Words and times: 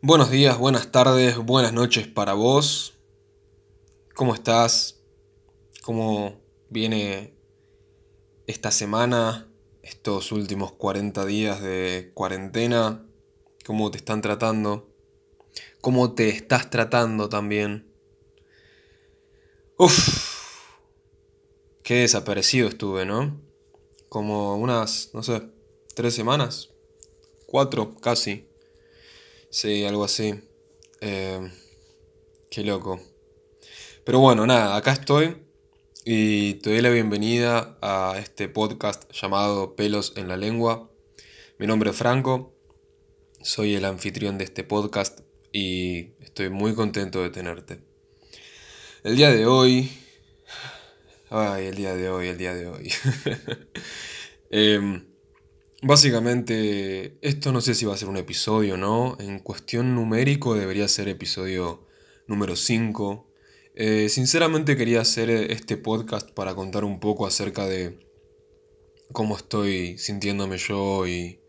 Buenos 0.00 0.30
días, 0.30 0.56
buenas 0.56 0.92
tardes, 0.92 1.38
buenas 1.38 1.72
noches 1.72 2.06
para 2.06 2.34
vos. 2.34 2.96
¿Cómo 4.14 4.32
estás? 4.32 5.02
¿Cómo 5.82 6.40
viene 6.70 7.36
esta 8.46 8.70
semana, 8.70 9.52
estos 9.82 10.30
últimos 10.30 10.70
40 10.70 11.26
días 11.26 11.60
de 11.60 12.12
cuarentena? 12.14 13.10
¿Cómo 13.66 13.90
te 13.90 13.98
están 13.98 14.20
tratando? 14.20 14.88
¿Cómo 15.80 16.14
te 16.14 16.28
estás 16.28 16.70
tratando 16.70 17.28
también? 17.28 17.92
Uf, 19.78 20.76
qué 21.82 21.94
desaparecido 22.02 22.68
estuve, 22.68 23.04
¿no? 23.04 23.42
Como 24.08 24.58
unas, 24.58 25.10
no 25.12 25.24
sé, 25.24 25.42
tres 25.96 26.14
semanas, 26.14 26.70
cuatro 27.48 27.96
casi. 27.96 28.47
Sí, 29.50 29.84
algo 29.84 30.04
así. 30.04 30.34
Eh, 31.00 31.50
qué 32.50 32.64
loco. 32.64 33.00
Pero 34.04 34.20
bueno, 34.20 34.46
nada, 34.46 34.76
acá 34.76 34.92
estoy 34.92 35.38
y 36.04 36.54
te 36.54 36.70
doy 36.70 36.82
la 36.82 36.90
bienvenida 36.90 37.78
a 37.80 38.16
este 38.18 38.48
podcast 38.50 39.10
llamado 39.10 39.74
Pelos 39.74 40.12
en 40.16 40.28
la 40.28 40.36
Lengua. 40.36 40.90
Mi 41.58 41.66
nombre 41.66 41.90
es 41.90 41.96
Franco, 41.96 42.54
soy 43.40 43.74
el 43.74 43.86
anfitrión 43.86 44.36
de 44.36 44.44
este 44.44 44.64
podcast 44.64 45.20
y 45.50 46.12
estoy 46.20 46.50
muy 46.50 46.74
contento 46.74 47.22
de 47.22 47.30
tenerte. 47.30 47.80
El 49.02 49.16
día 49.16 49.30
de 49.30 49.46
hoy... 49.46 49.90
Ay, 51.30 51.66
el 51.66 51.74
día 51.74 51.94
de 51.94 52.10
hoy, 52.10 52.28
el 52.28 52.38
día 52.38 52.54
de 52.54 52.66
hoy. 52.66 52.92
eh, 54.50 55.07
Básicamente, 55.82 57.18
esto 57.22 57.52
no 57.52 57.60
sé 57.60 57.74
si 57.76 57.86
va 57.86 57.94
a 57.94 57.96
ser 57.96 58.08
un 58.08 58.16
episodio, 58.16 58.76
¿no? 58.76 59.16
En 59.20 59.38
cuestión 59.38 59.94
numérico 59.94 60.56
debería 60.56 60.88
ser 60.88 61.08
episodio 61.08 61.86
número 62.26 62.56
5. 62.56 63.30
Eh, 63.76 64.08
sinceramente 64.08 64.76
quería 64.76 65.02
hacer 65.02 65.30
este 65.30 65.76
podcast 65.76 66.30
para 66.32 66.56
contar 66.56 66.82
un 66.82 66.98
poco 66.98 67.28
acerca 67.28 67.66
de 67.68 68.00
cómo 69.12 69.36
estoy 69.36 69.98
sintiéndome 69.98 70.58
yo 70.58 71.06
y, 71.06 71.40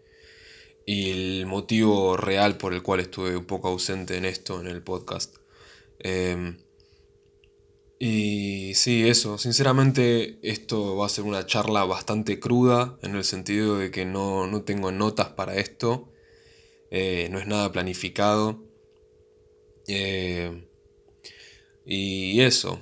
el 0.85 1.45
motivo 1.45 2.17
real 2.17 2.57
por 2.57 2.73
el 2.73 2.81
cual 2.83 2.99
estuve 2.99 3.37
un 3.37 3.45
poco 3.45 3.67
ausente 3.69 4.17
en 4.17 4.25
esto, 4.25 4.59
en 4.61 4.67
el 4.67 4.81
podcast. 4.83 5.37
Em, 5.99 6.57
y 8.01 8.75
sí, 8.75 9.09
eso, 9.09 9.37
sinceramente 9.37 10.39
esto 10.41 10.95
va 10.95 11.05
a 11.05 11.09
ser 11.09 11.25
una 11.25 11.45
charla 11.45 11.83
bastante 11.83 12.39
cruda 12.39 12.97
en 13.01 13.15
el 13.15 13.25
sentido 13.25 13.77
de 13.77 13.91
que 13.91 14.05
no, 14.05 14.63
tengo 14.63 14.93
notas 14.93 15.29
para 15.29 15.57
esto, 15.57 16.09
eh, 16.91 17.27
no 17.29 17.39
es 17.39 17.47
nada 17.47 17.73
planificado. 17.73 18.63
Eh, 19.87 20.65
y 21.85 22.39
eso, 22.41 22.79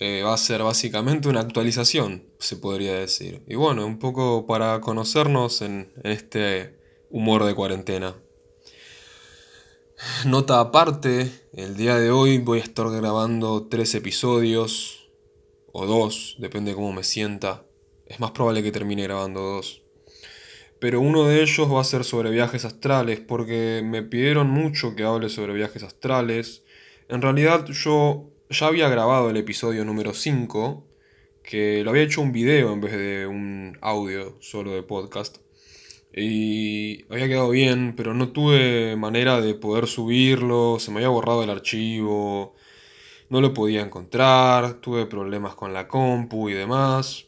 eh, 0.00 0.22
va 0.24 0.34
a 0.34 0.38
ser 0.38 0.64
básicamente 0.64 1.28
una 1.28 1.40
actualización, 1.40 2.24
se 2.40 2.56
podría 2.56 2.94
decir. 2.94 3.44
Y 3.46 3.54
bueno, 3.54 3.86
un 3.86 4.00
poco 4.00 4.46
para 4.48 4.80
conocernos 4.80 5.62
en 5.62 5.92
este 6.02 6.80
humor 7.10 7.44
de 7.44 7.54
cuarentena. 7.54 8.16
Nota 10.26 10.58
aparte, 10.58 11.30
el 11.52 11.76
día 11.76 11.96
de 11.96 12.10
hoy 12.10 12.38
voy 12.38 12.58
a 12.58 12.62
estar 12.62 12.90
grabando 12.90 13.68
tres 13.68 13.94
episodios, 13.94 15.08
o 15.72 15.86
dos, 15.86 16.34
depende 16.40 16.72
de 16.72 16.74
cómo 16.74 16.92
me 16.92 17.04
sienta. 17.04 17.64
Es 18.06 18.18
más 18.18 18.32
probable 18.32 18.64
que 18.64 18.72
termine 18.72 19.04
grabando 19.04 19.40
dos. 19.40 19.82
Pero 20.80 21.00
uno 21.00 21.28
de 21.28 21.42
ellos 21.42 21.72
va 21.72 21.80
a 21.80 21.84
ser 21.84 22.02
sobre 22.02 22.30
viajes 22.30 22.64
astrales, 22.64 23.20
porque 23.20 23.82
me 23.84 24.02
pidieron 24.02 24.50
mucho 24.50 24.96
que 24.96 25.04
hable 25.04 25.28
sobre 25.28 25.54
viajes 25.54 25.84
astrales. 25.84 26.64
En 27.08 27.22
realidad 27.22 27.64
yo 27.66 28.28
ya 28.50 28.66
había 28.66 28.88
grabado 28.88 29.30
el 29.30 29.36
episodio 29.36 29.84
número 29.84 30.14
5, 30.14 30.84
que 31.44 31.84
lo 31.84 31.90
había 31.90 32.02
hecho 32.02 32.22
un 32.22 32.32
video 32.32 32.72
en 32.72 32.80
vez 32.80 32.92
de 32.92 33.26
un 33.28 33.78
audio 33.80 34.36
solo 34.40 34.72
de 34.72 34.82
podcast. 34.82 35.38
Y 36.14 37.04
había 37.10 37.26
quedado 37.28 37.50
bien, 37.50 37.94
pero 37.96 38.12
no 38.12 38.32
tuve 38.32 38.96
manera 38.96 39.40
de 39.40 39.54
poder 39.54 39.86
subirlo, 39.86 40.78
se 40.78 40.90
me 40.90 40.98
había 40.98 41.08
borrado 41.08 41.42
el 41.42 41.50
archivo, 41.50 42.54
no 43.30 43.40
lo 43.40 43.54
podía 43.54 43.80
encontrar, 43.80 44.74
tuve 44.74 45.06
problemas 45.06 45.54
con 45.54 45.72
la 45.72 45.88
compu 45.88 46.50
y 46.50 46.54
demás. 46.54 47.26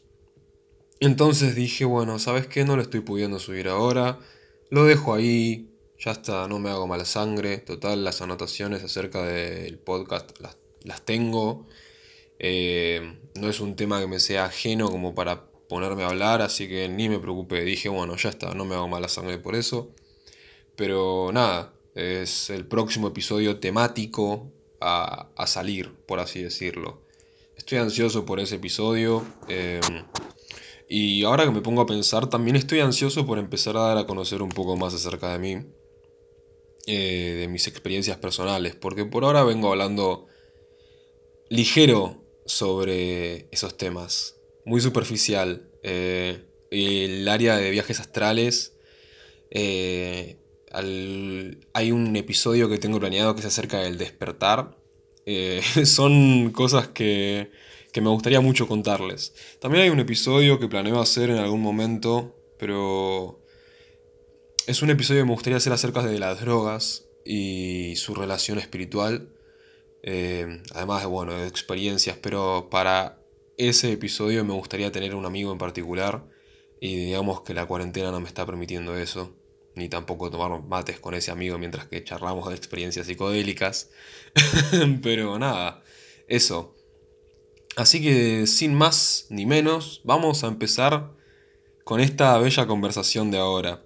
Entonces 0.99 1.55
dije, 1.55 1.83
bueno, 1.85 2.19
¿sabes 2.19 2.47
qué? 2.47 2.63
No 2.63 2.75
lo 2.75 2.83
estoy 2.83 2.99
pudiendo 3.01 3.39
subir 3.39 3.67
ahora, 3.67 4.19
lo 4.69 4.85
dejo 4.85 5.15
ahí, 5.15 5.71
ya 5.99 6.11
está, 6.11 6.47
no 6.47 6.59
me 6.59 6.69
hago 6.69 6.87
mala 6.87 7.05
sangre, 7.05 7.57
total, 7.57 8.03
las 8.03 8.21
anotaciones 8.21 8.83
acerca 8.83 9.23
del 9.23 9.79
podcast 9.79 10.31
las, 10.39 11.01
tengo. 11.05 11.65
Eh, 12.37 13.17
no 13.35 13.49
es 13.49 13.59
un 13.59 13.75
tema 13.75 13.99
que 13.99 14.07
me 14.07 14.19
sea 14.19 14.45
ajeno 14.45 14.91
como 14.91 15.15
para 15.15 15.47
ponerme 15.67 16.03
a 16.03 16.07
hablar, 16.07 16.41
así 16.41 16.67
que 16.67 16.89
ni 16.89 17.09
me 17.09 17.19
preocupé. 17.19 17.63
Dije, 17.63 17.89
bueno, 17.89 18.15
ya 18.15 18.29
está, 18.29 18.53
no 18.53 18.65
me 18.65 18.75
hago 18.75 18.87
mala 18.87 19.07
sangre 19.07 19.37
por 19.37 19.55
eso. 19.55 19.91
Pero 20.75 21.31
nada, 21.33 21.73
es 21.95 22.49
el 22.49 22.65
próximo 22.65 23.07
episodio 23.07 23.59
temático 23.59 24.51
a, 24.81 25.47
salir, 25.47 25.91
por 26.05 26.19
así 26.19 26.43
decirlo. 26.43 27.01
Estoy 27.57 27.79
ansioso 27.79 28.25
por 28.25 28.39
ese 28.39 28.55
episodio. 28.55 29.25
Em, 29.47 30.03
y 30.87 31.23
ahora 31.23 31.45
que 31.45 31.51
me 31.51 31.61
pongo 31.61 31.81
a 31.81 31.85
pensar, 31.85 32.29
también 32.29 32.55
estoy 32.55 32.81
ansioso 32.81 33.25
por 33.25 33.39
empezar 33.39 33.77
a 33.77 33.81
dar 33.81 33.97
a 33.97 34.05
conocer 34.05 34.41
un 34.41 34.49
poco 34.49 34.75
más 34.75 34.93
acerca 34.93 35.31
de 35.31 35.39
mí. 35.39 35.65
Eh, 36.87 37.37
de 37.39 37.47
mis 37.47 37.67
experiencias 37.67 38.17
personales. 38.17 38.75
Porque 38.75 39.05
por 39.05 39.23
ahora 39.23 39.43
vengo 39.43 39.71
hablando 39.71 40.27
ligero 41.49 42.23
sobre 42.45 43.47
esos 43.51 43.75
temas 43.75 44.35
muy 44.65 44.81
superficial. 44.81 45.69
Eh, 45.83 46.43
el 46.71 47.27
área 47.29 47.55
de 47.55 47.69
viajes 47.69 47.99
astrales. 47.99 48.73
Eh, 49.51 50.37
hay 50.71 51.91
un 51.91 52.15
episodio 52.17 52.67
que 52.67 52.77
tengo 52.77 52.99
planeado 52.99 53.35
que 53.35 53.41
se 53.41 53.47
acerca 53.47 53.79
del 53.79 53.97
despertar. 53.97 54.77
Eh, 55.25 55.61
son 55.85 56.51
cosas 56.51 56.89
que, 56.89 57.51
que 57.93 58.01
me 58.01 58.09
gustaría 58.09 58.41
mucho 58.41 58.67
contarles. 58.67 59.33
También 59.59 59.83
hay 59.83 59.89
un 59.89 59.99
episodio 59.99 60.59
que 60.59 60.67
planeo 60.67 60.99
hacer 60.99 61.29
en 61.29 61.37
algún 61.37 61.61
momento, 61.61 62.35
pero 62.59 63.41
es 64.67 64.81
un 64.81 64.89
episodio 64.89 65.21
que 65.21 65.25
me 65.25 65.33
gustaría 65.33 65.57
hacer 65.57 65.71
acerca 65.71 66.03
de 66.03 66.19
las 66.19 66.41
drogas 66.41 67.05
y 67.23 67.95
su 67.95 68.15
relación 68.15 68.57
espiritual. 68.59 69.29
además 70.73 71.01
de, 71.01 71.07
bueno, 71.07 71.33
de 71.33 71.47
experiencias, 71.47 72.17
pero 72.21 72.67
para 72.69 73.24
ese 73.57 73.91
episodio 73.91 74.43
me 74.45 74.53
gustaría 74.53 74.91
tener 74.91 75.15
un 75.15 75.25
amigo 75.25 75.51
en 75.51 75.57
particular 75.57 76.27
y 76.79 76.95
digamos 76.95 77.41
que 77.41 77.53
la 77.53 77.65
cuarentena 77.65 78.11
no 78.11 78.19
me 78.19 78.27
está 78.27 78.45
permitiendo 78.45 78.97
eso, 78.97 79.35
ni 79.75 79.89
tampoco 79.89 80.29
tomar 80.29 80.63
mates 80.63 80.99
con 80.99 81.13
ese 81.13 81.31
amigo 81.31 81.57
mientras 81.57 81.87
que 81.87 82.03
charlamos 82.03 82.49
de 82.49 82.55
experiencias 82.55 83.07
psicodélicas. 83.07 83.91
Pero 85.01 85.39
nada, 85.39 85.83
eso. 86.27 86.75
Así 87.75 88.01
que 88.01 88.47
sin 88.47 88.73
más 88.73 89.27
ni 89.29 89.45
menos, 89.45 90.01
vamos 90.03 90.43
a 90.43 90.47
empezar 90.47 91.13
con 91.83 91.99
esta 91.99 92.37
bella 92.37 92.67
conversación 92.67 93.31
de 93.31 93.37
ahora. 93.37 93.85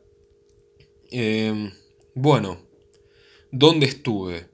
Em, 1.11 1.71
bueno, 2.13 2.67
¿dónde 3.51 3.87
estuve? 3.87 4.48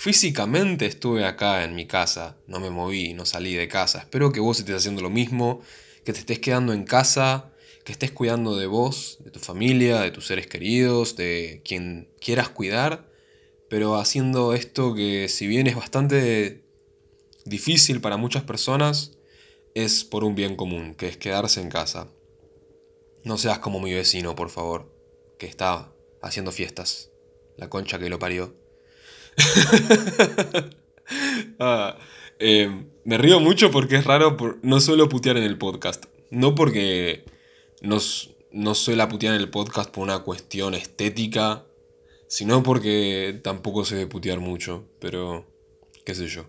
Físicamente 0.00 0.86
estuve 0.86 1.26
acá 1.26 1.62
en 1.62 1.74
mi 1.74 1.86
casa, 1.86 2.38
no 2.46 2.58
me 2.58 2.70
moví, 2.70 3.12
no 3.12 3.26
salí 3.26 3.54
de 3.54 3.68
casa. 3.68 3.98
Espero 3.98 4.32
que 4.32 4.40
vos 4.40 4.58
estés 4.58 4.76
haciendo 4.76 5.02
lo 5.02 5.10
mismo, 5.10 5.60
que 6.06 6.14
te 6.14 6.20
estés 6.20 6.38
quedando 6.38 6.72
en 6.72 6.84
casa, 6.84 7.52
que 7.84 7.92
estés 7.92 8.10
cuidando 8.10 8.56
de 8.56 8.66
vos, 8.66 9.18
de 9.22 9.30
tu 9.30 9.40
familia, 9.40 10.00
de 10.00 10.10
tus 10.10 10.26
seres 10.26 10.46
queridos, 10.46 11.16
de 11.16 11.60
quien 11.66 12.08
quieras 12.18 12.48
cuidar, 12.48 13.12
pero 13.68 13.96
haciendo 13.96 14.54
esto 14.54 14.94
que 14.94 15.28
si 15.28 15.46
bien 15.46 15.66
es 15.66 15.76
bastante 15.76 16.64
difícil 17.44 18.00
para 18.00 18.16
muchas 18.16 18.42
personas, 18.42 19.18
es 19.74 20.04
por 20.04 20.24
un 20.24 20.34
bien 20.34 20.56
común, 20.56 20.94
que 20.94 21.08
es 21.08 21.18
quedarse 21.18 21.60
en 21.60 21.68
casa. 21.68 22.08
No 23.22 23.36
seas 23.36 23.58
como 23.58 23.80
mi 23.80 23.92
vecino, 23.92 24.34
por 24.34 24.48
favor, 24.48 24.96
que 25.38 25.44
está 25.44 25.92
haciendo 26.22 26.52
fiestas. 26.52 27.10
La 27.58 27.68
concha 27.68 27.98
que 27.98 28.08
lo 28.08 28.18
parió. 28.18 28.69
Ah, 31.58 31.98
eh, 32.38 32.70
me 33.04 33.18
río 33.18 33.40
mucho 33.40 33.70
porque 33.70 33.96
es 33.96 34.04
raro, 34.04 34.36
no 34.62 34.80
suelo 34.80 35.08
putear 35.08 35.36
en 35.36 35.42
el 35.42 35.58
podcast. 35.58 36.06
No 36.30 36.54
porque 36.54 37.24
no, 37.82 37.98
no 38.52 38.74
suelo 38.74 39.08
putear 39.08 39.34
en 39.34 39.40
el 39.40 39.50
podcast 39.50 39.90
por 39.90 40.04
una 40.04 40.20
cuestión 40.20 40.74
estética, 40.74 41.64
sino 42.28 42.62
porque 42.62 43.40
tampoco 43.42 43.84
sé 43.84 43.96
de 43.96 44.06
putear 44.06 44.38
mucho, 44.38 44.84
pero 45.00 45.46
qué 46.04 46.14
sé 46.14 46.28
yo. 46.28 46.44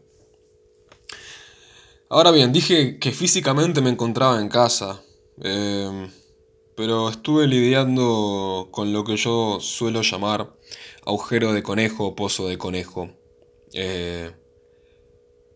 Ahora 2.09 2.31
bien, 2.31 2.51
dije 2.51 2.99
que 2.99 3.11
físicamente 3.11 3.81
me 3.81 3.89
encontraba 3.89 4.39
en 4.39 4.49
casa, 4.49 5.01
em, 5.41 6.11
pero 6.75 7.09
estuve 7.09 7.47
lidiando 7.47 8.67
con 8.71 8.91
lo 8.91 9.03
que 9.03 9.15
yo 9.15 9.59
suelo 9.61 10.01
llamar 10.01 10.53
agujero 11.05 11.53
de 11.53 11.63
conejo 11.63 12.15
pozo 12.15 12.47
de 12.47 12.57
conejo. 12.57 13.09
Eh, 13.73 14.31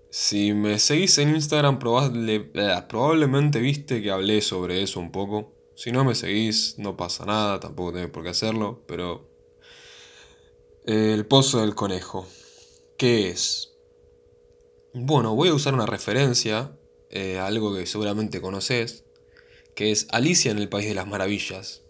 si 0.09 0.53
me 0.53 0.80
seguís 0.80 1.18
en 1.18 1.36
Instagram, 1.36 1.80
eh, 2.27 2.81
probablemente 2.88 3.59
viste 3.59 4.01
que 4.01 4.12
hablé 4.12 4.42
sobre 4.42 4.81
eso 4.81 5.00
un 5.00 5.12
poco. 5.12 5.53
Si 5.75 5.92
no 5.92 6.06
me 6.06 6.15
seguís, 6.15 6.80
no 6.80 6.95
pasa 6.95 7.25
nada, 7.25 7.59
tampoco 7.59 7.94
tenés 7.94 8.09
por 8.09 8.24
qué 8.24 8.30
hacerlo, 8.30 8.83
pero... 8.88 9.30
El 10.86 11.25
pozo 11.25 11.62
del 11.62 11.74
conejo. 11.74 12.27
¿Qué 12.98 13.30
es? 13.30 13.74
Bueno, 14.94 15.36
voy 15.36 15.50
a 15.50 15.53
usar 15.53 15.74
una 15.74 15.88
referencia, 15.88 16.77
eh, 17.09 17.39
algo 17.39 17.75
que 17.75 17.86
seguramente 17.86 18.39
conoces, 18.39 19.03
que 19.75 19.91
es 19.91 20.07
Alicia 20.12 20.51
en 20.51 20.59
el 20.59 20.69
País 20.69 20.88
de 20.88 20.95
las 20.95 21.07
Maravillas. 21.07 21.85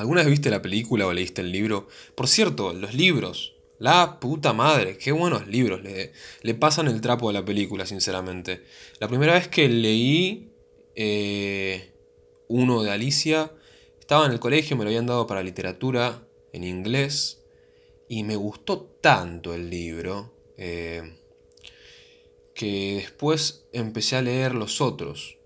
¿Alguna 0.00 0.22
vez 0.22 0.30
viste 0.30 0.48
la 0.48 0.62
película 0.62 1.06
o 1.06 1.12
leíste 1.12 1.42
el 1.42 1.52
libro? 1.52 1.86
Por 2.14 2.26
cierto, 2.26 2.72
los 2.72 2.94
libros. 2.94 3.54
La 3.78 4.18
puta 4.18 4.54
madre, 4.54 4.96
qué 4.96 5.12
buenos 5.12 5.46
libros. 5.46 5.82
Le, 5.82 6.54
pasan 6.54 6.88
el 6.88 7.02
trapo 7.02 7.28
a 7.28 7.34
la 7.34 7.44
película, 7.44 7.84
sinceramente. 7.84 8.64
La 8.98 9.08
primera 9.08 9.34
vez 9.34 9.48
que 9.48 9.68
leí 9.68 10.54
eh, 10.94 11.92
uno 12.48 12.82
de 12.82 12.90
Alicia, 12.90 13.52
estaba 13.98 14.24
en 14.24 14.32
el 14.32 14.40
colegio, 14.40 14.74
me 14.74 14.84
lo 14.84 14.88
habían 14.88 15.06
dado 15.06 15.26
para 15.26 15.42
literatura 15.42 16.26
en 16.54 16.64
inglés. 16.64 17.42
Y 18.08 18.24
me 18.24 18.36
gustó 18.36 18.80
tanto 19.02 19.52
el 19.52 19.68
libro. 19.68 20.34
Eh, 20.56 21.14
que 22.54 23.02
después 23.02 23.66
empecé 23.74 24.16
a 24.16 24.22
leer 24.22 24.54
los 24.54 24.80
otros. 24.80 25.36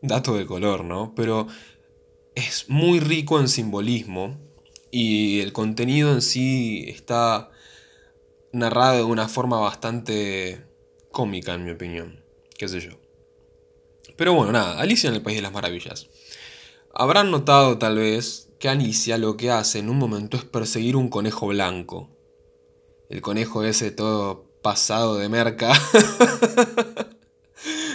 Dato 0.00 0.36
de 0.36 0.46
color, 0.46 0.84
¿no? 0.84 1.12
Pero 1.16 1.48
es 2.36 2.68
muy 2.68 3.00
rico 3.00 3.40
en 3.40 3.48
simbolismo 3.48 4.36
y 4.92 5.40
el 5.40 5.52
contenido 5.52 6.12
en 6.12 6.22
sí 6.22 6.84
está 6.86 7.50
narrado 8.52 8.98
de 8.98 9.02
una 9.04 9.26
forma 9.28 9.58
bastante 9.58 10.64
cómica, 11.10 11.54
en 11.54 11.64
mi 11.64 11.72
opinión. 11.72 12.22
Qué 12.56 12.68
sé 12.68 12.80
yo. 12.80 12.92
Pero 14.16 14.34
bueno, 14.34 14.52
nada, 14.52 14.78
Alicia 14.78 15.08
en 15.08 15.16
el 15.16 15.22
País 15.22 15.36
de 15.36 15.42
las 15.42 15.52
Maravillas. 15.52 16.08
Habrán 16.94 17.30
notado 17.30 17.78
tal 17.78 17.96
vez 17.96 18.50
que 18.60 18.68
Alicia 18.68 19.18
lo 19.18 19.36
que 19.36 19.50
hace 19.50 19.78
en 19.78 19.88
un 19.88 19.98
momento 19.98 20.36
es 20.36 20.44
perseguir 20.44 20.96
un 20.96 21.08
conejo 21.08 21.48
blanco. 21.48 22.10
El 23.08 23.22
conejo 23.22 23.64
ese 23.64 23.90
todo 23.90 24.46
pasado 24.62 25.16
de 25.16 25.28
merca. 25.28 25.72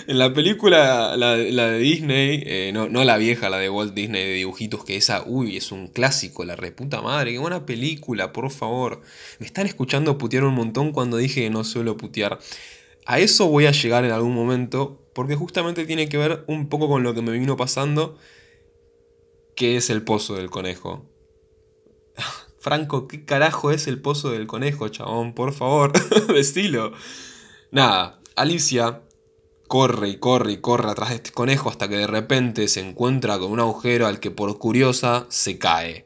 en 0.07 0.18
la 0.18 0.33
película, 0.33 1.15
la, 1.18 1.36
de 1.36 1.80
Disney, 1.80 2.44
eh, 2.45 2.71
no, 2.74 2.88
la 2.88 3.18
vieja, 3.18 3.50
la 3.50 3.57
de 3.57 3.69
Walt 3.69 3.94
Disney 3.94 4.25
de 4.25 4.33
dibujitos, 4.33 4.83
que 4.83 4.95
esa, 4.95 5.24
uy, 5.25 5.57
es 5.57 5.71
un 5.71 5.88
clásico, 5.88 6.45
la 6.45 6.56
reputa 6.56 7.01
madre, 7.01 7.31
qué 7.31 7.39
buena 7.39 7.65
película, 7.65 8.33
por 8.33 8.50
favor. 8.51 9.01
Me 9.39 9.45
están 9.45 9.65
escuchando 9.65 10.18
putear 10.18 10.44
un 10.44 10.53
montón 10.53 10.92
cuando 10.92 11.18
dije 11.18 11.42
que 11.42 11.50
no 11.50 11.63
suelo 11.63 11.98
putear. 11.98 12.39
A 13.06 13.19
eso 13.19 13.48
voy 13.48 13.65
a 13.65 13.71
llegar 13.71 14.06
en 14.06 14.12
algún 14.12 14.33
momento, 14.33 15.01
porque 15.13 15.36
justamente 15.36 15.86
tiene 15.86 16.09
que 16.09 16.18
ver 16.18 16.44
un 16.48 16.69
poco 16.69 16.88
con 16.88 17.03
lo 17.03 17.13
que 17.13 17.21
me 17.21 17.31
vino 17.31 17.57
pasando, 17.57 18.18
que 19.56 19.77
es 19.77 19.89
el 19.89 20.03
pozo 20.03 20.36
del 20.36 20.50
conejo. 20.50 21.06
Franco, 22.59 23.07
¿qué 23.07 23.25
carajo 23.25 23.71
es 23.71 23.88
el 23.88 24.01
pozo 24.01 24.31
del 24.31 24.48
conejo, 24.48 24.89
chabón? 24.89 25.33
Por 25.33 25.53
favor, 25.53 25.94
estilo. 26.36 26.94
Nada, 27.71 28.19
Alicia 28.36 29.01
corre 29.71 30.09
y 30.09 30.18
corre 30.18 30.51
y 30.51 30.57
corre 30.57 30.91
atrás 30.91 31.12
de 31.12 31.15
este 31.15 31.31
conejo 31.31 31.69
hasta 31.69 31.88
que 31.88 31.95
de 31.95 32.06
repente 32.06 32.68
se 32.68 32.81
encuentra 32.81 33.39
con 33.39 33.53
un 33.53 33.62
agujero 33.62 34.06
al 34.06 34.19
que 34.19 34.29
por 34.29 34.59
curiosa 34.59 35.27
se 35.29 35.57
cae. 35.59 36.06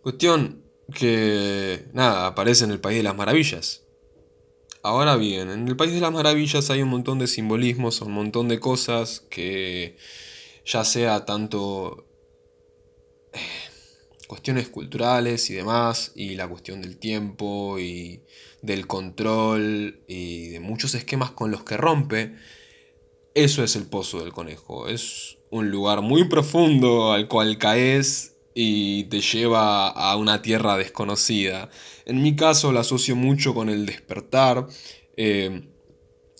Cuestión 0.00 0.64
que, 0.94 1.90
nada, 1.92 2.28
aparece 2.28 2.64
en 2.64 2.70
el 2.70 2.80
País 2.80 2.96
de 2.96 3.02
las 3.02 3.16
Maravillas. 3.16 3.84
Ahora 4.82 5.16
bien, 5.16 5.50
en 5.50 5.68
el 5.68 5.76
País 5.76 5.92
de 5.92 6.00
las 6.00 6.10
Maravillas 6.10 6.70
hay 6.70 6.80
un 6.80 6.88
montón 6.88 7.18
de 7.18 7.26
simbolismos, 7.26 8.00
un 8.00 8.12
montón 8.12 8.48
de 8.48 8.58
cosas 8.58 9.20
que 9.20 9.98
ya 10.64 10.86
sea 10.86 11.26
tanto 11.26 12.06
cuestiones 14.26 14.70
culturales 14.70 15.50
y 15.50 15.54
demás, 15.54 16.12
y 16.14 16.34
la 16.36 16.48
cuestión 16.48 16.80
del 16.80 16.96
tiempo 16.96 17.78
y 17.78 18.22
del 18.62 18.86
control 18.86 20.00
y 20.08 20.48
de 20.48 20.60
muchos 20.60 20.94
esquemas 20.94 21.30
con 21.30 21.50
los 21.50 21.64
que 21.64 21.76
rompe, 21.76 22.34
eso 23.34 23.62
es 23.62 23.76
el 23.76 23.86
pozo 23.86 24.20
del 24.20 24.32
conejo. 24.32 24.88
Es 24.88 25.38
un 25.50 25.70
lugar 25.70 26.00
muy 26.00 26.28
profundo 26.28 27.12
al 27.12 27.28
cual 27.28 27.58
caes 27.58 28.36
y 28.54 29.04
te 29.04 29.20
lleva 29.20 29.88
a 29.88 30.16
una 30.16 30.40
tierra 30.40 30.76
desconocida. 30.76 31.68
En 32.06 32.22
mi 32.22 32.34
caso 32.34 32.72
lo 32.72 32.80
asocio 32.80 33.14
mucho 33.14 33.54
con 33.54 33.68
el 33.68 33.84
despertar. 33.84 34.66
Eh, 35.16 35.68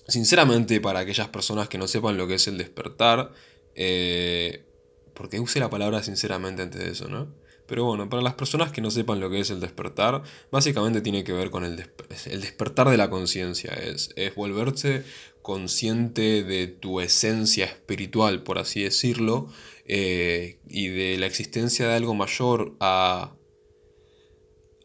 sinceramente, 0.08 0.80
para 0.80 1.00
aquellas 1.00 1.28
personas 1.28 1.68
que 1.68 1.76
no 1.76 1.86
sepan 1.86 2.16
lo 2.16 2.26
que 2.26 2.36
es 2.36 2.48
el 2.48 2.56
despertar, 2.56 3.32
eh, 3.74 4.64
porque 5.12 5.38
use 5.38 5.60
la 5.60 5.68
palabra 5.68 6.02
sinceramente 6.02 6.62
antes 6.62 6.82
de 6.82 6.90
eso, 6.90 7.08
¿no? 7.08 7.28
Pero 7.66 7.84
bueno, 7.84 8.08
para 8.08 8.22
las 8.22 8.34
personas 8.34 8.70
que 8.70 8.80
no 8.80 8.90
sepan 8.90 9.20
lo 9.20 9.28
que 9.28 9.40
es 9.40 9.50
el 9.50 9.60
despertar, 9.60 10.22
básicamente 10.50 11.00
tiene 11.00 11.24
que 11.24 11.32
ver 11.32 11.50
con 11.50 11.64
el, 11.64 11.76
despertar 11.76 12.88
de 12.88 12.96
la 12.96 13.10
conciencia. 13.10 13.72
Es, 13.72 14.10
es 14.16 14.34
volverse 14.34 15.04
consciente 15.42 16.42
de 16.42 16.66
tu 16.66 17.00
esencia 17.00 17.66
espiritual, 17.66 18.42
por 18.42 18.58
así 18.58 18.82
decirlo, 18.82 19.46
eh, 19.84 20.58
y 20.68 20.88
de 20.88 21.18
la 21.18 21.26
existencia 21.26 21.86
de 21.86 21.94
algo 21.94 22.14
mayor 22.14 22.74
a, 22.80 23.36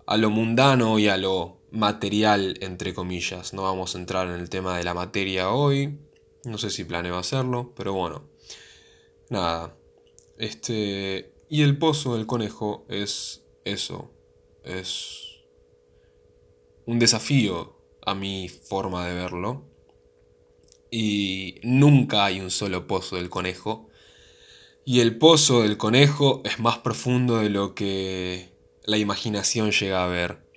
a 0.06 0.18
lo 0.18 0.30
mundano 0.30 1.00
y 1.00 1.08
a 1.08 1.18
lo 1.18 1.62
material, 1.72 2.60
entre 2.62 2.94
comillas. 2.94 3.54
No 3.54 3.64
vamos 3.64 3.96
a 3.96 3.98
entrar 3.98 4.28
en 4.28 4.40
el 4.40 4.50
tema 4.50 4.78
de 4.78 4.84
la 4.84 4.94
materia 4.94 5.50
hoy, 5.50 5.98
no 6.46 6.60
sé 6.60 6.70
si 6.70 6.84
planeo 6.84 7.18
hacerlo, 7.18 7.74
pero 7.76 7.94
bueno, 7.94 8.30
nada. 9.30 9.76
Este, 10.38 11.34
y 11.52 11.64
el 11.64 11.78
pozo 11.78 12.16
del 12.16 12.28
conejo 12.28 12.86
es 12.88 13.44
eso, 13.66 14.10
es 14.64 15.42
un 16.86 16.98
desafío 16.98 17.78
a 18.06 18.16
mi 18.16 18.48
forma 18.48 19.06
de 19.06 19.16
verlo. 19.16 19.70
Y 20.92 21.60
nunca 21.62 22.24
hay 22.24 22.40
un 22.40 22.52
solo 22.52 22.88
pozo 22.88 23.18
del 23.18 23.30
conejo. 23.30 23.90
Y 24.86 25.02
el 25.02 25.18
pozo 25.18 25.64
del 25.64 25.76
conejo 25.76 26.42
es 26.46 26.58
más 26.60 26.78
profundo 26.78 27.40
de 27.40 27.50
lo 27.50 27.76
que 27.76 28.56
la 28.86 28.98
imaginación 28.98 29.72
llega 29.72 30.06
a 30.06 30.08
ver. 30.08 30.50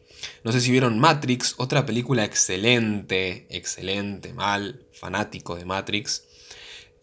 No 0.44 0.52
sé 0.52 0.60
si 0.60 0.70
vieron 0.70 1.00
Matrix, 1.00 1.56
otra 1.58 1.84
película 1.86 2.24
excelente, 2.24 3.48
excelente, 3.50 4.32
mal, 4.32 4.86
fanático 4.92 5.56
de 5.56 5.64
Matrix. 5.64 6.28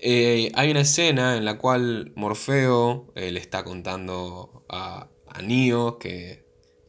Eh, 0.03 0.51
hay 0.55 0.72
una 0.72 0.81
escena 0.81 1.38
en 1.38 1.46
la 1.46 1.60
cual 1.60 2.12
Morfeo 2.15 3.12
eh, 3.15 3.31
le 3.31 3.39
está 3.39 3.63
contando 3.63 4.65
a, 4.67 5.08
a 5.27 5.41
Neo 5.43 6.00
que 6.00 6.43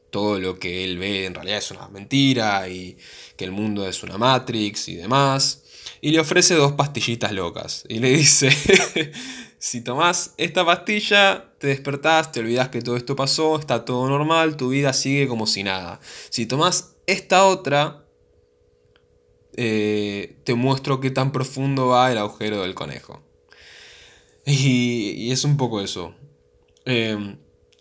todo 0.09 0.39
lo 0.39 0.59
que 0.59 0.85
él 0.85 0.99
ve 0.99 1.27
en 1.27 1.35
realidad 1.35 1.59
es 1.59 1.71
una 1.71 1.89
mentira 1.89 2.69
y 2.69 2.97
que 3.37 3.45
el 3.45 3.53
mundo 3.53 3.87
es 3.87 4.03
una 4.03 4.17
Matrix 4.17 4.89
y 4.89 4.97
demás. 4.97 5.65
Y 6.01 6.11
le 6.11 6.21
ofrece 6.21 6.55
dos 6.55 6.73
pastillitas 6.73 7.33
locas. 7.33 7.85
Y 7.89 7.99
le 7.99 8.11
dice, 8.11 8.51
si 9.59 9.83
tomás 9.83 10.33
esta 10.37 10.65
pastilla, 10.65 11.53
te 11.59 11.69
despertás, 11.69 12.33
te 12.33 12.41
olvidás 12.41 12.71
que 12.71 12.83
todo 12.83 12.97
esto 12.97 13.15
pasó, 13.15 13.59
está 13.59 13.85
todo 13.85 14.09
normal, 14.09 14.57
tu 14.57 14.71
vida 14.71 14.93
sigue 14.95 15.29
como 15.29 15.47
si 15.47 15.65
nada. 15.65 16.01
Si 16.31 16.47
tomás 16.47 16.95
esta 17.07 17.45
otra, 17.45 18.02
eh, 19.57 20.37
te 20.45 20.55
muestro 20.55 21.01
qué 21.01 21.11
tan 21.11 21.33
profundo 21.33 21.89
va 21.89 22.11
el 22.11 22.19
agujero 22.19 22.63
del 22.63 22.75
conejo. 22.75 23.23
Y, 24.45 25.31
es 25.31 25.45
un 25.45 25.57
poco 25.57 25.81
eso. 25.81 26.15
Em, 26.85 27.39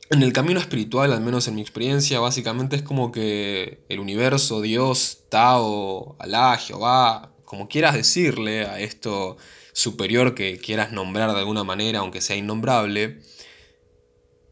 en 0.10 0.24
el 0.24 0.34
camino 0.34 0.60
espiritual, 0.60 1.14
al 1.14 1.22
menos 1.22 1.48
en 1.48 1.56
mi 1.56 1.62
experiencia, 1.62 2.20
básicamente 2.20 2.76
es 2.76 2.84
como 2.84 3.12
que 3.12 3.84
el 3.90 4.00
universo, 4.00 4.62
Dios, 4.62 5.24
Tao, 5.30 6.16
Alá, 6.20 6.58
Jehová, 6.58 7.34
como 7.46 7.68
quieras 7.68 7.96
decirle 7.96 8.66
a 8.66 8.80
esto 8.80 9.38
superior 9.74 10.36
que 10.36 10.58
quieras 10.58 10.92
nombrar 10.92 11.32
de 11.32 11.40
alguna 11.40 11.64
manera, 11.64 12.00
aunque 12.00 12.22
sea 12.22 12.36
innombrable, 12.36 13.20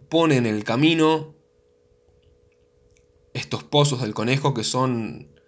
pone 0.10 0.38
en 0.38 0.46
el 0.46 0.64
camino 0.64 1.36
estos 3.34 3.64
pozos 3.64 4.02
del 4.02 4.14
conejo 4.14 4.54
que 4.54 4.64
son 4.64 5.39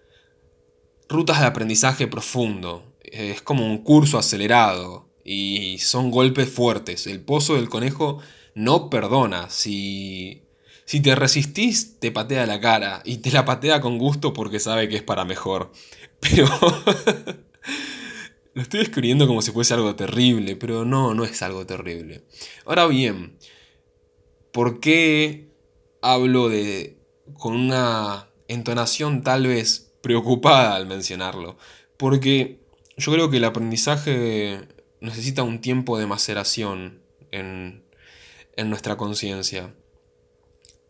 rutas 1.11 1.39
de 1.39 1.45
aprendizaje 1.47 2.07
profundo. 2.07 2.95
Es 3.03 3.41
como 3.41 3.65
un 3.65 3.79
curso 3.79 4.17
acelerado 4.17 5.09
y 5.23 5.77
son 5.79 6.11
golpes 6.11 6.49
fuertes. 6.49 7.07
El 7.07 7.21
pozo 7.21 7.55
del 7.55 7.69
conejo 7.69 8.19
no 8.55 8.89
perdona. 8.89 9.49
Si, 9.49 10.43
si 10.85 11.01
te 11.01 11.15
resistís, 11.15 11.99
te 11.99 12.11
patea 12.11 12.45
la 12.45 12.59
cara 12.59 13.01
y 13.05 13.17
te 13.17 13.31
la 13.31 13.45
patea 13.45 13.81
con 13.81 13.97
gusto 13.97 14.33
porque 14.33 14.59
sabe 14.59 14.89
que 14.89 14.97
es 14.97 15.03
para 15.03 15.25
mejor. 15.25 15.71
Pero 16.19 16.47
Lo 18.53 18.61
estoy 18.61 18.81
escribiendo 18.81 19.27
como 19.27 19.41
si 19.41 19.51
fuese 19.51 19.73
algo 19.73 19.95
terrible, 19.95 20.57
pero 20.57 20.83
no, 20.83 21.13
no 21.13 21.23
es 21.23 21.41
algo 21.41 21.65
terrible. 21.65 22.25
Ahora 22.65 22.85
bien, 22.87 23.37
¿por 24.51 24.81
qué 24.81 25.53
hablo 26.01 26.49
de 26.49 26.99
con 27.37 27.55
una 27.55 28.29
entonación 28.49 29.23
tal 29.23 29.47
vez 29.47 29.90
preocupada 30.01 30.75
al 30.75 30.85
mencionarlo? 30.85 31.57
Porque 31.97 32.59
yo 32.97 33.11
creo 33.11 33.29
que 33.29 33.37
el 33.37 33.45
aprendizaje 33.45 34.67
necesita 34.99 35.43
un 35.43 35.61
tiempo 35.61 35.97
de 35.97 36.07
maceración 36.07 37.01
en, 37.31 37.83
en 38.55 38.69
nuestra 38.69 38.97
conciencia. 38.97 39.73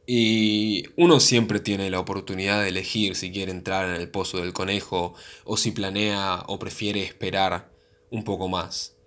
Y 0.06 0.86
uno 0.98 1.20
siempre 1.20 1.60
tiene 1.60 1.90
la 1.90 2.00
oportunidad 2.00 2.62
de 2.62 2.70
elegir 2.70 3.16
si 3.16 3.32
quiere 3.32 3.52
entrar 3.52 3.88
en 3.88 3.96
el 3.96 4.10
pozo 4.10 4.40
del 4.40 4.52
conejo 4.52 5.14
o 5.46 5.58
si 5.58 5.72
planea 5.72 6.44
o 6.48 6.60
prefiere 6.60 7.04
esperar 7.04 7.72
un 8.10 8.24
poco 8.24 8.50
más. 8.50 8.98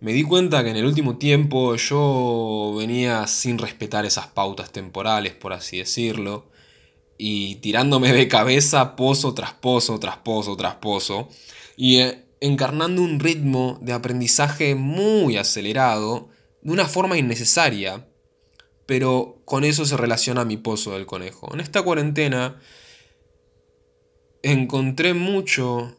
Me 0.00 0.12
di 0.12 0.22
cuenta 0.22 0.62
que 0.62 0.70
en 0.70 0.76
el 0.76 0.86
último 0.86 1.18
tiempo 1.18 1.74
yo 1.74 2.74
venía 2.78 3.26
sin 3.26 3.58
respetar 3.58 4.06
esas 4.06 4.28
pautas 4.28 4.70
temporales, 4.70 5.34
por 5.34 5.52
así 5.52 5.78
decirlo, 5.78 6.48
y 7.18 7.56
tirándome 7.56 8.12
de 8.12 8.28
cabeza 8.28 8.94
pozo 8.94 9.34
tras 9.34 9.52
pozo, 9.52 9.98
tras 9.98 10.18
pozo, 10.18 10.56
tras 10.56 10.76
pozo, 10.76 11.28
y 11.76 11.98
eh, 11.98 12.24
encarnando 12.40 13.02
un 13.02 13.18
ritmo 13.18 13.78
de 13.82 13.92
aprendizaje 13.92 14.76
muy 14.76 15.36
acelerado, 15.36 16.28
de 16.62 16.72
una 16.72 16.86
forma 16.86 17.18
innecesaria, 17.18 18.08
pero 18.86 19.42
con 19.44 19.64
eso 19.64 19.84
se 19.84 19.96
relaciona 19.96 20.44
mi 20.44 20.56
pozo 20.56 20.92
del 20.92 21.06
conejo. 21.06 21.52
En 21.52 21.60
esta 21.60 21.82
cuarentena 21.82 22.60
encontré 24.42 25.12
mucho 25.12 25.97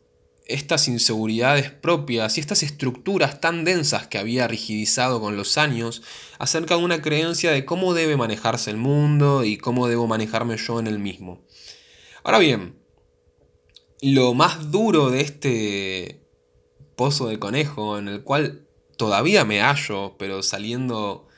estas 0.49 0.87
inseguridades 0.87 1.71
propias 1.71 2.37
y 2.37 2.41
estas 2.41 2.63
estructuras 2.63 3.39
tan 3.39 3.63
densas 3.63 4.07
que 4.07 4.17
había 4.17 4.47
rigidizado 4.47 5.21
con 5.21 5.37
los 5.37 5.57
años 5.57 6.01
acerca 6.39 6.75
de 6.75 6.83
una 6.83 7.01
creencia 7.01 7.51
de 7.51 7.65
cómo 7.65 7.93
debe 7.93 8.17
manejarse 8.17 8.71
el 8.71 8.77
mundo 8.77 9.43
y 9.43 9.57
cómo 9.57 9.87
debo 9.87 10.07
manejarme 10.07 10.57
yo 10.57 10.79
en 10.79 10.87
el 10.87 10.99
mismo. 10.99 11.45
Ahora 12.23 12.39
bien, 12.39 12.79
lo 14.01 14.33
más 14.33 14.71
duro 14.71 15.09
de 15.09 15.21
este 15.21 16.27
pozo 16.95 17.27
de 17.27 17.39
conejo 17.39 17.97
en 17.97 18.09
el 18.09 18.23
cual 18.23 18.67
todavía 18.97 19.45
me 19.45 19.61
hallo, 19.61 20.17
pero 20.17 20.43
saliendo 20.43 21.28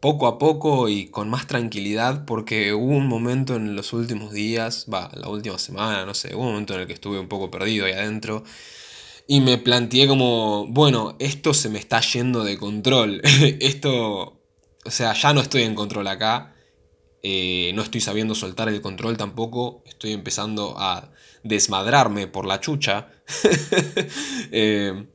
poco 0.00 0.26
a 0.26 0.38
poco 0.38 0.88
y 0.88 1.06
con 1.08 1.28
más 1.28 1.46
tranquilidad 1.46 2.24
porque 2.24 2.72
hubo 2.72 2.96
un 2.96 3.08
momento 3.08 3.56
en 3.56 3.74
los 3.74 3.92
últimos 3.92 4.32
días, 4.32 4.86
va, 4.92 5.10
la 5.14 5.28
última 5.28 5.58
semana, 5.58 6.06
no 6.06 6.14
sé, 6.14 6.34
hubo 6.34 6.44
un 6.44 6.50
momento 6.52 6.74
en 6.74 6.80
el 6.80 6.86
que 6.86 6.92
estuve 6.92 7.18
un 7.18 7.28
poco 7.28 7.50
perdido 7.50 7.86
ahí 7.86 7.92
adentro 7.92 8.44
y 9.26 9.40
me 9.40 9.58
planteé 9.58 10.08
como, 10.08 10.66
bueno, 10.68 11.16
esto 11.18 11.52
se 11.52 11.68
me 11.68 11.78
está 11.78 12.00
yendo 12.00 12.44
de 12.44 12.58
control, 12.58 13.20
esto, 13.60 14.40
o 14.84 14.90
sea, 14.90 15.12
ya 15.14 15.32
no 15.32 15.40
estoy 15.40 15.62
en 15.62 15.74
control 15.74 16.06
acá, 16.06 16.54
eh, 17.22 17.72
no 17.74 17.82
estoy 17.82 18.00
sabiendo 18.00 18.34
soltar 18.34 18.68
el 18.68 18.80
control 18.80 19.16
tampoco, 19.16 19.82
estoy 19.86 20.12
empezando 20.12 20.76
a 20.78 21.10
desmadrarme 21.42 22.26
por 22.26 22.46
la 22.46 22.60
chucha. 22.60 23.08
eh, 24.52 25.06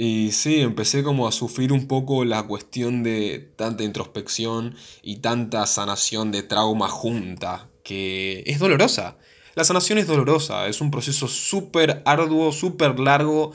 y 0.00 0.30
sí, 0.30 0.60
empecé 0.60 1.02
como 1.02 1.26
a 1.26 1.32
sufrir 1.32 1.72
un 1.72 1.88
poco 1.88 2.24
la 2.24 2.44
cuestión 2.44 3.02
de 3.02 3.52
tanta 3.56 3.82
introspección 3.82 4.76
y 5.02 5.16
tanta 5.16 5.66
sanación 5.66 6.30
de 6.30 6.44
trauma 6.44 6.88
junta, 6.88 7.68
que 7.82 8.44
es 8.46 8.60
dolorosa. 8.60 9.18
La 9.56 9.64
sanación 9.64 9.98
es 9.98 10.06
dolorosa, 10.06 10.68
es 10.68 10.80
un 10.80 10.92
proceso 10.92 11.26
súper 11.26 12.00
arduo, 12.04 12.52
súper 12.52 13.00
largo 13.00 13.52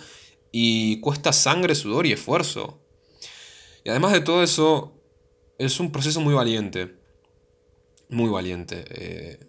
y 0.51 0.99
cuesta 0.99 1.31
sangre, 1.31 1.75
sudor 1.75 2.05
y 2.07 2.11
esfuerzo. 2.11 2.81
Y 3.85 3.89
además 3.89 4.11
de 4.11 4.19
todo 4.19 4.43
eso, 4.43 5.01
es 5.57 5.79
un 5.79 5.93
proceso 5.93 6.19
muy 6.19 6.33
valiente. 6.33 6.97
Muy 8.09 8.29
valiente. 8.29 8.83
Eh, 8.89 9.39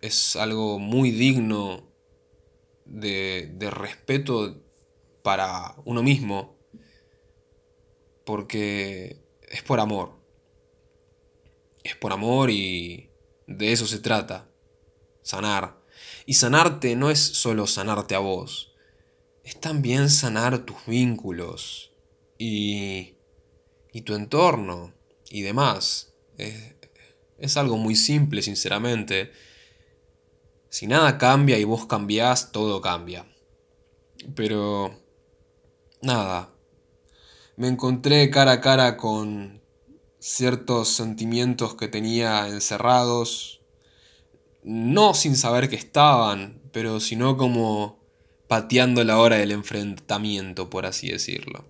es 0.00 0.34
algo 0.36 0.78
muy 0.78 1.10
digno 1.10 1.92
de, 2.86 3.50
de 3.52 3.70
respeto 3.70 4.69
para 5.22 5.76
uno 5.84 6.02
mismo, 6.02 6.58
porque 8.24 9.22
es 9.48 9.62
por 9.62 9.80
amor. 9.80 10.20
Es 11.82 11.96
por 11.96 12.12
amor 12.12 12.50
y 12.50 13.10
de 13.46 13.72
eso 13.72 13.86
se 13.86 13.98
trata, 13.98 14.50
sanar. 15.22 15.80
Y 16.26 16.34
sanarte 16.34 16.94
no 16.96 17.10
es 17.10 17.18
solo 17.18 17.66
sanarte 17.66 18.14
a 18.14 18.18
vos, 18.18 18.74
es 19.44 19.58
también 19.58 20.10
sanar 20.10 20.64
tus 20.64 20.76
vínculos 20.86 21.92
y, 22.38 23.16
y 23.92 24.02
tu 24.02 24.14
entorno 24.14 24.94
y 25.30 25.42
demás. 25.42 26.14
Es, 26.38 26.74
es 27.38 27.56
algo 27.56 27.76
muy 27.76 27.96
simple, 27.96 28.42
sinceramente. 28.42 29.32
Si 30.68 30.86
nada 30.86 31.18
cambia 31.18 31.58
y 31.58 31.64
vos 31.64 31.86
cambiás, 31.86 32.52
todo 32.52 32.80
cambia. 32.80 33.26
Pero 34.34 34.94
nada, 36.02 36.50
me 37.56 37.68
encontré 37.68 38.30
cara 38.30 38.52
a 38.52 38.60
cara 38.60 38.96
con 38.96 39.60
ciertos 40.18 40.88
sentimientos 40.88 41.74
que 41.74 41.88
tenía 41.88 42.48
encerrados, 42.48 43.60
no 44.62 45.14
sin 45.14 45.36
saber 45.36 45.68
que 45.68 45.76
estaban, 45.76 46.60
pero 46.72 47.00
sino 47.00 47.36
como 47.36 47.98
pateando 48.48 49.02
la 49.04 49.18
hora 49.18 49.36
del 49.36 49.52
enfrentamiento, 49.52 50.70
por 50.70 50.86
así 50.86 51.08
decirlo. 51.08 51.64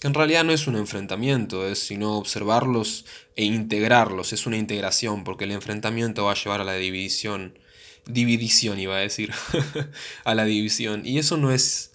Que 0.00 0.08
en 0.08 0.14
realidad 0.14 0.42
no 0.42 0.52
es 0.52 0.66
un 0.66 0.76
enfrentamiento, 0.76 1.68
es 1.68 1.78
sino 1.78 2.16
observarlos 2.16 3.04
e 3.36 3.44
integrarlos, 3.44 4.32
es 4.32 4.46
una 4.46 4.56
integración, 4.56 5.22
porque 5.22 5.44
el 5.44 5.52
enfrentamiento 5.52 6.24
va 6.24 6.32
a 6.32 6.34
llevar 6.34 6.60
a 6.60 6.64
la 6.64 6.74
división, 6.74 7.58
dividición 8.06 8.80
iba 8.80 8.96
a 8.96 9.00
decir, 9.00 9.32
a 10.24 10.34
la 10.34 10.44
división, 10.44 11.02
y 11.04 11.18
eso 11.18 11.36
no 11.36 11.52
es 11.52 11.91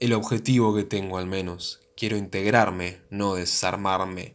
el 0.00 0.14
objetivo 0.14 0.74
que 0.74 0.84
tengo 0.84 1.18
al 1.18 1.26
menos. 1.26 1.80
Quiero 1.96 2.16
integrarme, 2.16 2.98
no 3.10 3.34
desarmarme. 3.34 4.34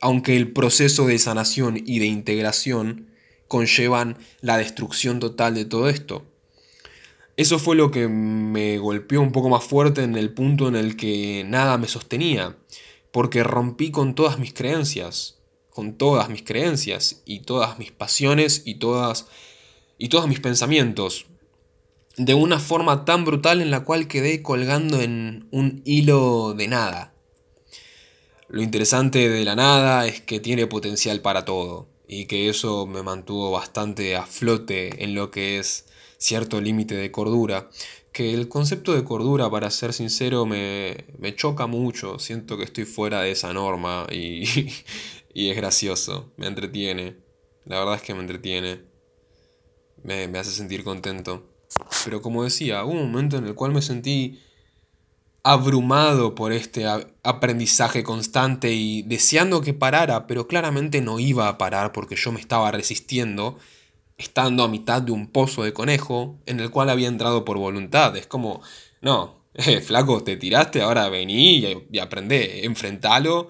Aunque 0.00 0.36
el 0.36 0.52
proceso 0.52 1.06
de 1.06 1.18
sanación 1.18 1.82
y 1.84 1.98
de 1.98 2.06
integración 2.06 3.10
conllevan 3.48 4.18
la 4.40 4.58
destrucción 4.58 5.18
total 5.18 5.54
de 5.54 5.64
todo 5.64 5.88
esto. 5.88 6.26
Eso 7.36 7.58
fue 7.58 7.76
lo 7.76 7.90
que 7.90 8.08
me 8.08 8.78
golpeó 8.78 9.20
un 9.20 9.32
poco 9.32 9.48
más 9.48 9.64
fuerte 9.64 10.02
en 10.02 10.16
el 10.16 10.32
punto 10.32 10.68
en 10.68 10.76
el 10.76 10.96
que 10.96 11.44
nada 11.46 11.78
me 11.78 11.88
sostenía, 11.88 12.56
porque 13.10 13.42
rompí 13.42 13.90
con 13.90 14.14
todas 14.14 14.38
mis 14.38 14.52
creencias, 14.52 15.38
con 15.70 15.98
todas 15.98 16.28
mis 16.28 16.42
creencias 16.42 17.22
y 17.24 17.40
todas 17.40 17.78
mis 17.78 17.92
pasiones 17.92 18.62
y 18.64 18.76
todas 18.76 19.26
y 19.98 20.08
todos 20.08 20.28
mis 20.28 20.40
pensamientos 20.40 21.26
de 22.16 22.34
una 22.34 22.58
forma 22.58 23.04
tan 23.04 23.24
brutal 23.24 23.60
en 23.60 23.70
la 23.70 23.84
cual 23.84 24.08
quedé 24.08 24.42
colgando 24.42 25.00
en 25.00 25.48
un 25.50 25.82
hilo 25.84 26.54
de 26.54 26.68
nada. 26.68 27.14
Lo 28.48 28.62
interesante 28.62 29.28
de 29.28 29.44
la 29.44 29.56
nada 29.56 30.06
es 30.06 30.20
que 30.20 30.40
tiene 30.40 30.66
potencial 30.66 31.20
para 31.20 31.44
todo 31.44 31.88
y 32.08 32.26
que 32.26 32.48
eso 32.48 32.86
me 32.86 33.02
mantuvo 33.02 33.50
bastante 33.50 34.16
a 34.16 34.24
flote 34.24 35.02
en 35.02 35.14
lo 35.14 35.30
que 35.30 35.58
es 35.58 35.86
cierto 36.18 36.60
límite 36.60 36.94
de 36.94 37.10
cordura, 37.10 37.68
que 38.12 38.32
el 38.32 38.48
concepto 38.48 38.94
de 38.94 39.04
cordura, 39.04 39.50
para 39.50 39.70
ser 39.70 39.92
sincero, 39.92 40.46
me, 40.46 40.96
choca 41.34 41.66
mucho, 41.66 42.18
siento 42.18 42.56
que 42.56 42.64
estoy 42.64 42.84
fuera 42.84 43.20
de 43.20 43.32
esa 43.32 43.52
norma 43.52 44.06
y, 44.10 44.44
y 45.34 45.50
es 45.50 45.56
gracioso, 45.56 46.32
me 46.36 46.46
entretiene, 46.46 47.16
la 47.66 47.80
verdad 47.80 47.96
es 47.96 48.02
que 48.02 48.14
me 48.14 48.20
entretiene, 48.20 48.80
me, 50.02 50.28
me 50.28 50.38
hace 50.38 50.52
sentir 50.52 50.84
contento. 50.84 51.55
Pero 52.04 52.22
como 52.22 52.44
decía, 52.44 52.84
hubo 52.84 52.92
un 52.92 53.10
momento 53.10 53.36
en 53.36 53.46
el 53.46 53.54
cual 53.54 53.72
me 53.72 53.82
sentí 53.82 54.40
abrumado 55.42 56.34
por 56.34 56.52
este 56.52 56.86
aprendizaje 57.22 58.02
constante 58.02 58.72
y 58.72 59.02
deseando 59.02 59.60
que 59.60 59.74
parara, 59.74 60.26
pero 60.26 60.48
claramente 60.48 61.00
no 61.00 61.20
iba 61.20 61.46
a 61.46 61.56
parar 61.56 61.92
porque 61.92 62.16
yo 62.16 62.32
me 62.32 62.40
estaba 62.40 62.72
resistiendo, 62.72 63.56
estando 64.18 64.64
a 64.64 64.68
mitad 64.68 65.02
de 65.02 65.12
un 65.12 65.28
pozo 65.28 65.62
de 65.62 65.72
conejo 65.72 66.40
en 66.46 66.58
el 66.58 66.72
cual 66.72 66.90
había 66.90 67.06
entrado 67.06 67.44
por 67.44 67.58
voluntad. 67.58 68.16
Es 68.16 68.26
como, 68.26 68.60
no, 69.00 69.36
eh, 69.54 69.80
flaco, 69.80 70.24
te 70.24 70.36
tiraste, 70.36 70.82
ahora 70.82 71.08
vení 71.08 71.58
y, 71.58 71.86
y 71.92 71.98
aprendé, 72.00 72.64
enfrentalo, 72.64 73.48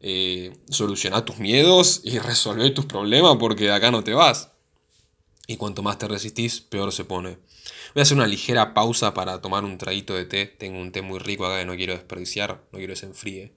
eh, 0.00 0.52
soluciona 0.68 1.24
tus 1.24 1.38
miedos 1.38 2.02
y 2.04 2.18
resolver 2.18 2.74
tus 2.74 2.84
problemas 2.84 3.36
porque 3.40 3.64
de 3.64 3.72
acá 3.72 3.90
no 3.90 4.04
te 4.04 4.12
vas. 4.12 4.52
Y 5.50 5.56
cuanto 5.56 5.82
más 5.82 5.98
te 5.98 6.06
resistís, 6.06 6.60
peor 6.60 6.92
se 6.92 7.06
pone. 7.06 7.38
Voy 7.94 8.00
a 8.00 8.02
hacer 8.02 8.18
una 8.18 8.26
ligera 8.26 8.74
pausa 8.74 9.14
para 9.14 9.40
tomar 9.40 9.64
un 9.64 9.78
traguito 9.78 10.12
de 10.12 10.26
té. 10.26 10.44
Tengo 10.44 10.78
un 10.78 10.92
té 10.92 11.00
muy 11.00 11.18
rico 11.18 11.46
acá 11.46 11.58
que 11.58 11.64
no 11.64 11.74
quiero 11.74 11.94
desperdiciar, 11.94 12.62
no 12.70 12.78
quiero 12.78 12.92
que 12.92 13.00
se 13.00 13.06
enfríe. 13.06 13.54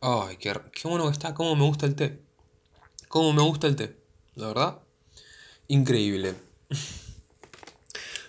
Ay, 0.00 0.36
qué, 0.36 0.54
qué 0.72 0.86
bueno 0.86 1.06
que 1.06 1.12
está, 1.12 1.34
cómo 1.34 1.56
me 1.56 1.64
gusta 1.64 1.84
el 1.86 1.96
té. 1.96 2.20
Cómo 3.08 3.32
me 3.32 3.42
gusta 3.42 3.66
el 3.66 3.74
té, 3.74 3.96
la 4.36 4.46
verdad. 4.46 4.78
Increíble. 5.66 6.36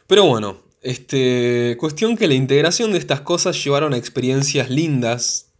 Pero 0.07 0.25
bueno, 0.25 0.57
este, 0.81 1.77
cuestión 1.79 2.17
que 2.17 2.27
la 2.27 2.33
integración 2.33 2.93
de 2.93 2.97
estas 2.97 3.21
cosas 3.21 3.63
llevaron 3.63 3.93
a 3.93 3.97
experiencias 3.97 4.71
lindas 4.71 5.51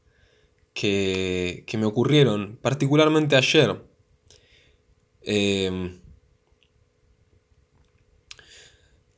que, 0.75 1.63
que 1.65 1.77
me 1.77 1.86
ocurrieron, 1.86 2.60
particularmente 2.62 3.36
ayer. 3.36 3.82
Em, 5.22 6.01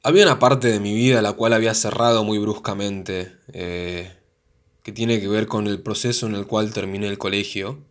había 0.03 0.23
una 0.23 0.39
parte 0.39 0.67
de 0.69 0.79
mi 0.79 0.93
vida 0.93 1.21
la 1.21 1.33
cual 1.33 1.53
había 1.53 1.73
cerrado 1.73 2.23
muy 2.23 2.37
bruscamente, 2.37 3.33
eh, 3.51 4.13
que 4.83 4.91
tiene 4.91 5.19
que 5.19 5.27
ver 5.27 5.47
con 5.47 5.67
el 5.67 5.81
proceso 5.81 6.27
en 6.27 6.35
el 6.35 6.45
cual 6.45 6.71
terminé 6.71 7.07
el 7.07 7.17
colegio. 7.17 7.83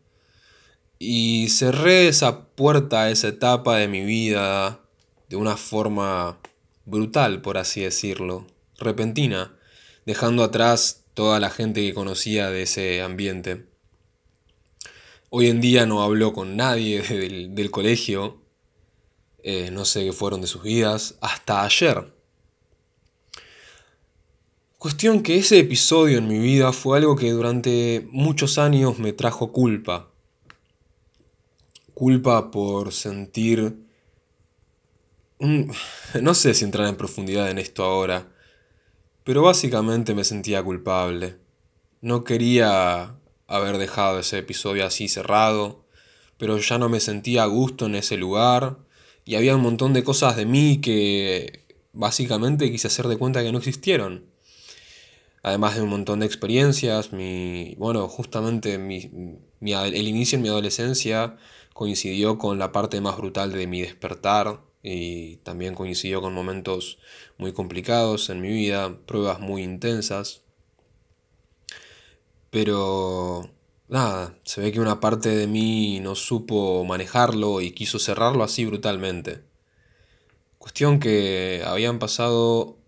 Y 0.99 1.49
cerré 1.51 2.09
esa 2.09 2.47
puerta, 2.47 3.11
esa 3.11 3.29
etapa 3.29 3.77
de 3.79 3.89
mi 3.89 4.05
vida 4.05 4.81
de 5.29 5.37
una 5.37 5.57
forma 5.57 6.39
brutal, 6.85 7.43
por 7.43 7.59
así 7.59 7.83
decirlo, 7.83 8.47
repentina, 8.79 9.57
dejando 10.07 10.45
atrás 10.45 11.06
toda 11.17 11.41
la 11.41 11.49
gente 11.49 11.81
que 11.81 11.95
conocía 11.95 12.51
de 12.51 12.63
ese 12.63 13.01
ambiente. 13.01 13.65
Hoy 15.31 15.49
en 15.49 15.63
día 15.63 15.87
no 15.87 16.03
hablo 16.03 16.35
con 16.35 16.57
nadie 16.57 17.01
del, 17.49 17.71
colegio, 17.71 18.43
eh, 19.43 19.71
no 19.73 19.87
sé 19.87 20.05
qué 20.05 20.13
fueron 20.13 20.43
de 20.43 20.47
sus 20.47 20.63
vidas, 20.63 21.17
hasta 21.23 21.65
ayer. 21.65 22.13
Cuestión 24.77 25.23
que 25.23 25.39
ese 25.39 25.59
episodio 25.59 26.19
en 26.19 26.29
mi 26.29 26.39
vida 26.39 26.71
fue 26.75 26.99
algo 26.99 27.17
que 27.17 27.31
durante 27.31 28.07
muchos 28.11 28.59
años 28.59 28.99
me 28.99 29.15
trajo 29.15 29.53
culpa. 29.53 30.11
Culpa 31.95 32.51
por 32.51 32.93
sentir 32.93 33.87
no 36.21 36.35
sé 36.35 36.53
si 36.53 36.65
entrar 36.67 36.87
en 36.89 36.97
profundidad 36.97 37.51
en 37.51 37.57
esto 37.57 37.85
ahora, 37.85 38.36
pero 39.27 39.43
básicamente 39.43 40.15
me 40.15 40.23
sentía 40.23 40.63
culpable. 40.63 41.37
No 42.01 42.23
quería 42.23 43.17
haber 43.49 43.77
dejado 43.77 44.21
ese 44.21 44.39
episodio 44.39 44.87
así 44.87 45.09
cerrado, 45.09 45.85
pero 46.39 46.59
ya 46.59 46.79
no 46.79 46.89
me 46.89 47.01
sentía 47.01 47.43
a 47.43 47.47
gusto 47.47 47.87
en 47.87 47.97
ese 47.97 48.17
lugar 48.17 48.79
y 49.25 49.35
había 49.35 49.57
un 49.57 49.63
montón 49.63 49.95
de 49.95 50.05
cosas 50.05 50.37
de 50.37 50.47
mí 50.47 50.81
que 50.81 51.65
básicamente 51.93 52.71
quise 52.71 52.87
hacer 52.87 53.09
de 53.09 53.17
cuenta 53.17 53.43
que 53.43 53.51
no 53.51 53.59
existieron. 53.59 54.27
Además 55.43 55.75
de 55.75 55.83
un 55.83 55.89
montón 55.89 56.21
de 56.21 56.27
experiencias, 56.27 57.13
mi, 57.13 57.75
bueno, 57.79 58.07
justamente 58.07 58.79
mi, 58.79 59.11
el 59.61 60.07
inicio 60.07 60.37
en 60.37 60.43
mi 60.43 60.51
adolescencia 60.51 61.37
coincidió 61.75 62.39
con 62.39 62.61
la 62.61 62.71
parte 62.71 63.01
más 63.01 63.17
brutal 63.17 63.51
de 63.51 63.67
mi 63.67 63.81
despertar, 63.81 64.61
y 64.89 65.39
también 65.39 65.75
coincidió 65.75 66.23
con 66.23 66.33
momentos 66.33 66.99
muy 67.39 67.53
complicados 67.53 68.31
en 68.31 68.41
mi 68.41 68.51
vida, 68.51 68.97
pruebas 69.05 69.41
muy 69.41 69.65
intensas. 69.65 70.43
Pero 72.51 73.51
nada, 73.89 74.39
se 74.45 74.61
ve 74.61 74.71
que 74.71 74.79
una 74.79 75.01
parte 75.01 75.31
de 75.31 75.49
mí 75.49 75.99
no 76.01 76.15
supo 76.15 76.85
manejarlo 76.85 77.61
y 77.61 77.73
quiso 77.73 77.99
cerrarlo 77.99 78.45
así 78.45 78.65
brutalmente. 78.65 79.43
Cuestión 80.59 81.01
que 81.01 81.65
habían 81.67 81.99
pasado 81.99 82.79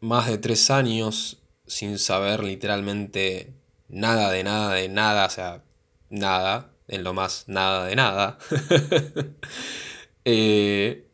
más 0.00 0.26
de 0.26 0.38
tres 0.38 0.70
años 0.72 1.38
sin 1.68 2.00
saber 2.00 2.42
literalmente 2.42 3.54
nada 3.88 4.32
de 4.32 4.42
nada 4.42 4.74
de 4.74 4.88
nada, 4.88 5.26
o 5.26 5.30
sea, 5.30 5.62
nada, 6.10 6.72
en 6.88 7.04
lo 7.04 7.14
más 7.14 7.44
nada 7.46 7.86
de 7.86 7.94
nada. 7.94 8.38
eh, 10.24 11.04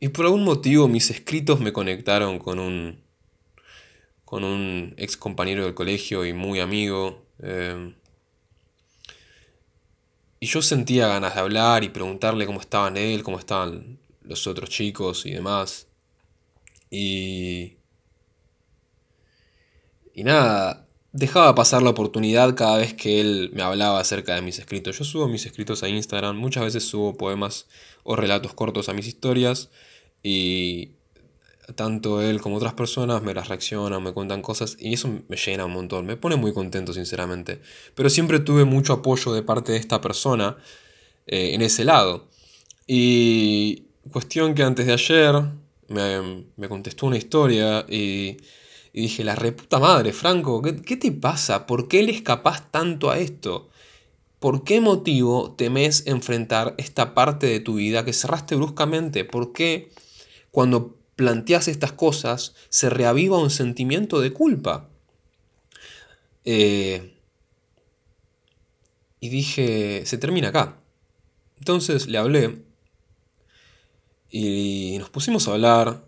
y 0.00 0.08
por 0.08 0.26
algún 0.26 0.44
motivo 0.44 0.88
mis 0.88 1.10
escritos 1.10 1.60
me 1.60 1.72
conectaron 1.72 2.38
con 2.38 2.58
un, 2.58 3.02
con 4.24 4.44
un 4.44 4.94
ex 4.96 5.16
compañero 5.16 5.64
del 5.64 5.74
colegio 5.74 6.24
y 6.24 6.32
muy 6.32 6.60
amigo. 6.60 7.26
Em, 7.40 7.94
y 10.40 10.46
yo 10.46 10.60
sentía 10.60 11.08
ganas 11.08 11.34
de 11.34 11.40
hablar 11.40 11.84
y 11.84 11.88
preguntarle 11.88 12.46
cómo 12.46 12.60
estaban 12.60 12.96
él, 12.96 13.22
cómo 13.22 13.38
estaban 13.38 13.98
los 14.22 14.46
otros 14.46 14.68
chicos 14.70 15.26
y 15.26 15.32
demás. 15.32 15.88
Y... 16.90 17.78
Y 20.16 20.22
nada, 20.22 20.86
dejaba 21.12 21.54
pasar 21.54 21.82
la 21.82 21.90
oportunidad 21.90 22.54
cada 22.54 22.76
vez 22.78 22.92
que 22.94 23.20
él 23.20 23.50
me 23.54 23.62
hablaba 23.62 24.00
acerca 24.00 24.34
de 24.34 24.42
mis 24.42 24.58
escritos. 24.58 24.98
Yo 24.98 25.04
subo 25.04 25.28
mis 25.28 25.46
escritos 25.46 25.82
a 25.82 25.88
Instagram, 25.88 26.36
muchas 26.36 26.64
veces 26.64 26.84
subo 26.84 27.16
poemas 27.16 27.66
o 28.04 28.14
relatos 28.14 28.54
cortos 28.54 28.88
a 28.88 28.92
mis 28.94 29.08
historias. 29.08 29.70
Y 30.22 30.92
tanto 31.74 32.22
él 32.22 32.40
como 32.40 32.56
otras 32.56 32.74
personas 32.74 33.22
me 33.22 33.34
las 33.34 33.48
reaccionan, 33.48 34.02
me 34.02 34.12
cuentan 34.12 34.42
cosas 34.42 34.76
y 34.78 34.94
eso 34.94 35.08
me 35.28 35.36
llena 35.36 35.64
un 35.64 35.72
montón, 35.72 36.06
me 36.06 36.16
pone 36.16 36.36
muy 36.36 36.52
contento 36.52 36.92
sinceramente. 36.92 37.60
Pero 37.94 38.10
siempre 38.10 38.38
tuve 38.38 38.64
mucho 38.64 38.92
apoyo 38.92 39.32
de 39.32 39.42
parte 39.42 39.72
de 39.72 39.78
esta 39.78 40.00
persona 40.00 40.56
eh, 41.26 41.54
en 41.54 41.62
ese 41.62 41.84
lado. 41.84 42.28
Y 42.86 43.84
cuestión 44.10 44.54
que 44.54 44.62
antes 44.62 44.86
de 44.86 44.92
ayer 44.92 45.34
me, 45.88 46.68
contestó 46.68 47.06
una 47.06 47.16
historia 47.16 47.86
y, 47.88 48.36
dije, 48.92 49.24
la 49.24 49.34
reputa 49.34 49.78
madre, 49.78 50.12
Franco, 50.12 50.60
¿qué, 50.62 50.76
¿qué, 50.76 50.96
te 50.96 51.12
pasa? 51.12 51.66
¿Por 51.66 51.88
qué 51.88 52.02
le 52.02 52.12
escapas 52.12 52.70
tanto 52.70 53.10
a 53.10 53.18
esto? 53.18 53.70
¿Por 54.44 54.62
qué 54.62 54.82
motivo 54.82 55.54
temes 55.56 56.06
enfrentar 56.06 56.74
esta 56.76 57.14
parte 57.14 57.46
de 57.46 57.60
tu 57.60 57.76
vida 57.76 58.04
que 58.04 58.12
cerraste 58.12 58.56
bruscamente? 58.56 59.24
¿Por 59.24 59.54
qué? 59.54 59.90
cuando 60.50 60.98
planteas 61.16 61.66
estas 61.66 61.92
cosas, 61.92 62.54
se 62.68 62.90
reaviva 62.90 63.38
un 63.38 63.48
sentimiento 63.48 64.20
de 64.20 64.34
culpa. 64.34 64.90
Eh, 66.44 67.14
y 69.18 69.30
dije, 69.30 70.04
se 70.04 70.18
termina 70.18 70.48
acá. 70.48 70.78
Entonces 71.56 72.06
le 72.06 72.18
hablé 72.18 72.66
y 74.28 74.96
nos 74.98 75.08
pusimos 75.08 75.48
a 75.48 75.52
hablar. 75.52 76.04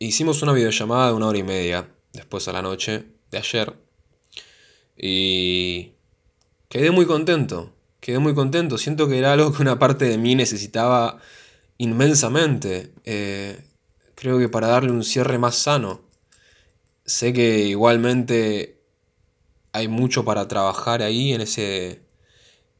Hicimos 0.00 0.42
una 0.42 0.54
videollamada 0.54 1.06
de 1.06 1.12
una 1.12 1.28
hora 1.28 1.38
y 1.38 1.44
media 1.44 1.88
después 2.14 2.48
a 2.48 2.52
la 2.52 2.62
noche 2.62 3.04
de 3.30 3.38
ayer. 3.38 3.74
Y 4.96 5.92
quedé 6.70 6.90
muy 6.90 7.04
contento. 7.04 7.74
Quedé 8.00 8.18
muy 8.18 8.34
contento. 8.34 8.78
Siento 8.78 9.06
que 9.08 9.18
era 9.18 9.34
algo 9.34 9.52
que 9.52 9.60
una 9.60 9.78
parte 9.78 10.06
de 10.06 10.16
mí 10.16 10.34
necesitaba 10.34 11.18
inmensamente. 11.76 12.94
Eh, 13.04 13.62
creo 14.14 14.38
que 14.38 14.48
para 14.48 14.68
darle 14.68 14.90
un 14.90 15.04
cierre 15.04 15.36
más 15.38 15.56
sano. 15.56 16.00
Sé 17.04 17.34
que 17.34 17.66
igualmente 17.66 18.80
hay 19.72 19.88
mucho 19.88 20.24
para 20.24 20.48
trabajar 20.48 21.02
ahí 21.02 21.32
en, 21.32 21.40
ese, 21.42 22.02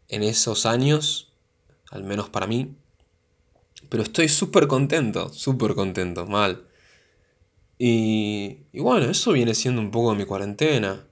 en 0.08 0.22
esos 0.22 0.66
años, 0.66 1.32
al 1.90 2.04
menos 2.04 2.30
para 2.30 2.46
mí. 2.46 2.74
Pero 3.88 4.04
estoy 4.04 4.28
súper 4.28 4.68
contento, 4.68 5.32
súper 5.32 5.74
contento, 5.74 6.26
mal. 6.26 6.64
Y, 7.76 8.58
y 8.72 8.80
bueno, 8.80 9.10
eso 9.10 9.32
viene 9.32 9.54
siendo 9.54 9.80
un 9.80 9.90
poco 9.90 10.14
mi 10.14 10.24
cuarentena. 10.24 11.04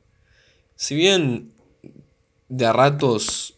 Si 0.76 0.94
bien 0.94 1.57
de 2.48 2.66
a 2.66 2.72
ratos 2.72 3.54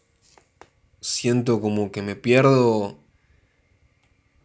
siento 1.00 1.61
como 1.61 1.90
que 1.92 2.03
me 2.03 2.16
pierdo 2.16 3.00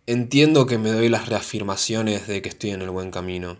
entiendo 0.08 0.66
que 0.66 0.78
me 0.78 0.92
doy 0.92 1.10
las 1.10 1.28
reafirmaciones 1.28 2.28
de 2.28 2.42
que 2.42 2.50
estoy 2.50 2.72
en 2.72 2.82
el 2.82 2.90
buen 2.90 3.12
camino. 3.12 3.58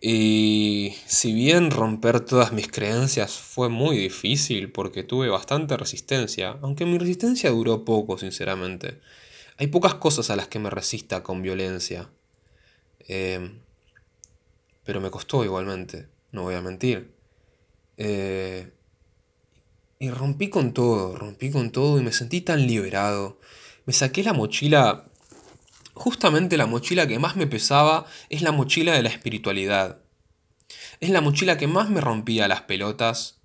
Y 0.00 0.94
si 1.06 1.32
bien 1.32 1.70
romper 1.70 2.20
todas 2.20 2.52
mis 2.52 2.68
creencias 2.68 3.32
fue 3.38 3.68
muy 3.68 3.96
difícil 3.96 4.70
porque 4.70 5.02
tuve 5.02 5.28
bastante 5.28 5.76
resistencia, 5.76 6.58
aunque 6.62 6.86
mi 6.86 6.98
resistencia 6.98 7.50
duró 7.50 7.84
poco, 7.84 8.18
sinceramente. 8.18 9.00
Hay 9.58 9.68
pocas 9.68 9.94
cosas 9.94 10.30
a 10.30 10.36
las 10.36 10.48
que 10.48 10.58
me 10.58 10.70
resista 10.70 11.22
con 11.22 11.42
violencia. 11.42 12.10
Em, 13.00 13.60
pero 14.84 15.00
me 15.00 15.10
costó 15.10 15.44
igualmente, 15.44 16.08
no 16.30 16.42
voy 16.42 16.54
a 16.54 16.62
mentir. 16.62 17.15
Eh, 17.96 18.72
y 19.98 20.10
rompí 20.10 20.50
con 20.50 20.72
todo, 20.72 21.16
rompí 21.16 21.50
con 21.50 21.70
todo 21.70 21.98
y 21.98 22.02
me 22.02 22.12
sentí 22.12 22.42
tan 22.42 22.66
liberado 22.66 23.38
me 23.86 23.92
saqué 23.92 24.24
la 24.24 24.32
mochila, 24.32 25.04
justamente 25.94 26.56
la 26.56 26.66
mochila 26.66 27.06
que 27.06 27.20
más 27.20 27.36
me 27.36 27.46
pesaba 27.46 28.04
es 28.28 28.42
la 28.42 28.50
mochila 28.50 28.92
de 28.94 29.02
la 29.04 29.08
espiritualidad. 29.08 30.00
Es 30.98 31.10
la 31.10 31.20
mochila 31.20 31.56
que 31.56 31.68
más 31.68 31.88
me 31.88 32.00
rompía 32.00 32.48
las 32.48 32.62
pelotas 32.62 33.40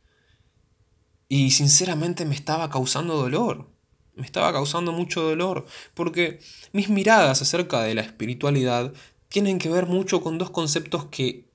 y 1.30 1.52
sinceramente 1.52 2.26
me 2.26 2.34
estaba 2.34 2.72
causando 2.72 3.18
dolor. 3.18 3.70
Me 4.16 4.26
estaba 4.26 4.52
causando 4.52 4.92
mucho 4.92 5.22
dolor 5.22 5.68
porque 5.94 6.40
mis 6.74 6.90
miradas 6.90 7.44
acerca 7.44 7.84
de 7.84 7.94
la 7.94 8.02
espiritualidad 8.02 8.94
tienen 9.30 9.60
que 9.60 9.70
ver 9.70 9.86
mucho 9.86 10.22
con 10.22 10.40
dos 10.40 10.50
conceptos 10.50 11.06
que 11.06 11.52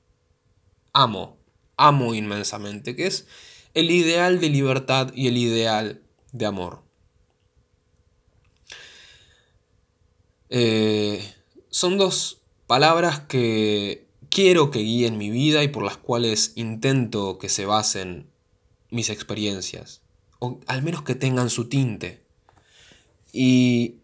amo, 0.92 1.38
amo 1.76 2.14
inmensamente, 2.14 2.96
que 2.96 3.06
es 3.06 3.26
el 3.74 3.90
ideal 3.90 4.40
de 4.40 4.50
libertad 4.50 5.12
y 5.14 5.28
el 5.28 5.36
ideal 5.36 6.02
de 6.32 6.46
amor. 6.46 6.82
Eh, 10.48 11.34
son 11.70 11.98
dos 11.98 12.36
Palabras 12.66 13.20
que 13.20 14.08
quiero 14.28 14.72
que 14.72 14.80
guíen 14.80 15.18
mi 15.18 15.30
vida 15.30 15.62
y 15.62 15.68
por 15.68 15.84
las 15.84 15.98
cuales 15.98 16.52
intento 16.56 17.38
que 17.38 17.48
se 17.48 17.64
basen 17.64 18.26
mis 18.90 19.08
experiencias, 19.08 20.02
o 20.40 20.58
al 20.66 20.82
menos 20.82 21.02
que 21.02 21.14
tengan 21.14 21.48
su 21.48 21.68
tinte. 21.68 22.24
Y 23.32 23.98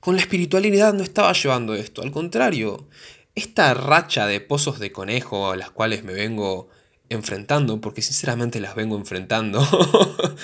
con 0.00 0.16
la 0.16 0.20
espiritualidad 0.20 0.94
no 0.94 1.04
estaba 1.04 1.32
llevando 1.32 1.76
esto, 1.76 2.02
al 2.02 2.10
contrario, 2.10 2.88
esta 3.36 3.72
racha 3.74 4.26
de 4.26 4.40
pozos 4.40 4.80
de 4.80 4.90
conejo 4.90 5.52
a 5.52 5.56
las 5.56 5.70
cuales 5.70 6.02
me 6.02 6.12
vengo 6.12 6.70
enfrentando, 7.08 7.80
porque 7.80 8.02
sinceramente 8.02 8.60
las 8.60 8.74
vengo 8.74 8.96
enfrentando, 8.96 9.66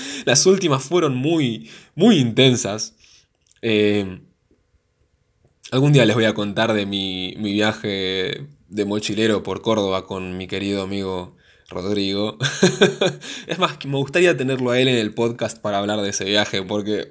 las 0.24 0.46
últimas 0.46 0.82
fueron 0.84 1.16
muy, 1.16 1.70
muy 1.94 2.18
intensas. 2.18 2.94
Eh, 3.62 4.20
algún 5.70 5.92
día 5.92 6.04
les 6.04 6.14
voy 6.14 6.24
a 6.24 6.34
contar 6.34 6.72
de 6.72 6.86
mi, 6.86 7.34
mi 7.38 7.52
viaje 7.52 8.46
de 8.68 8.84
mochilero 8.84 9.42
por 9.42 9.62
Córdoba 9.62 10.06
con 10.06 10.36
mi 10.36 10.46
querido 10.46 10.82
amigo 10.82 11.36
Rodrigo. 11.68 12.38
es 13.46 13.58
más, 13.58 13.84
me 13.84 13.96
gustaría 13.96 14.36
tenerlo 14.36 14.70
a 14.70 14.78
él 14.78 14.88
en 14.88 14.96
el 14.96 15.14
podcast 15.14 15.58
para 15.58 15.78
hablar 15.78 16.00
de 16.00 16.10
ese 16.10 16.24
viaje, 16.24 16.62
porque 16.62 17.10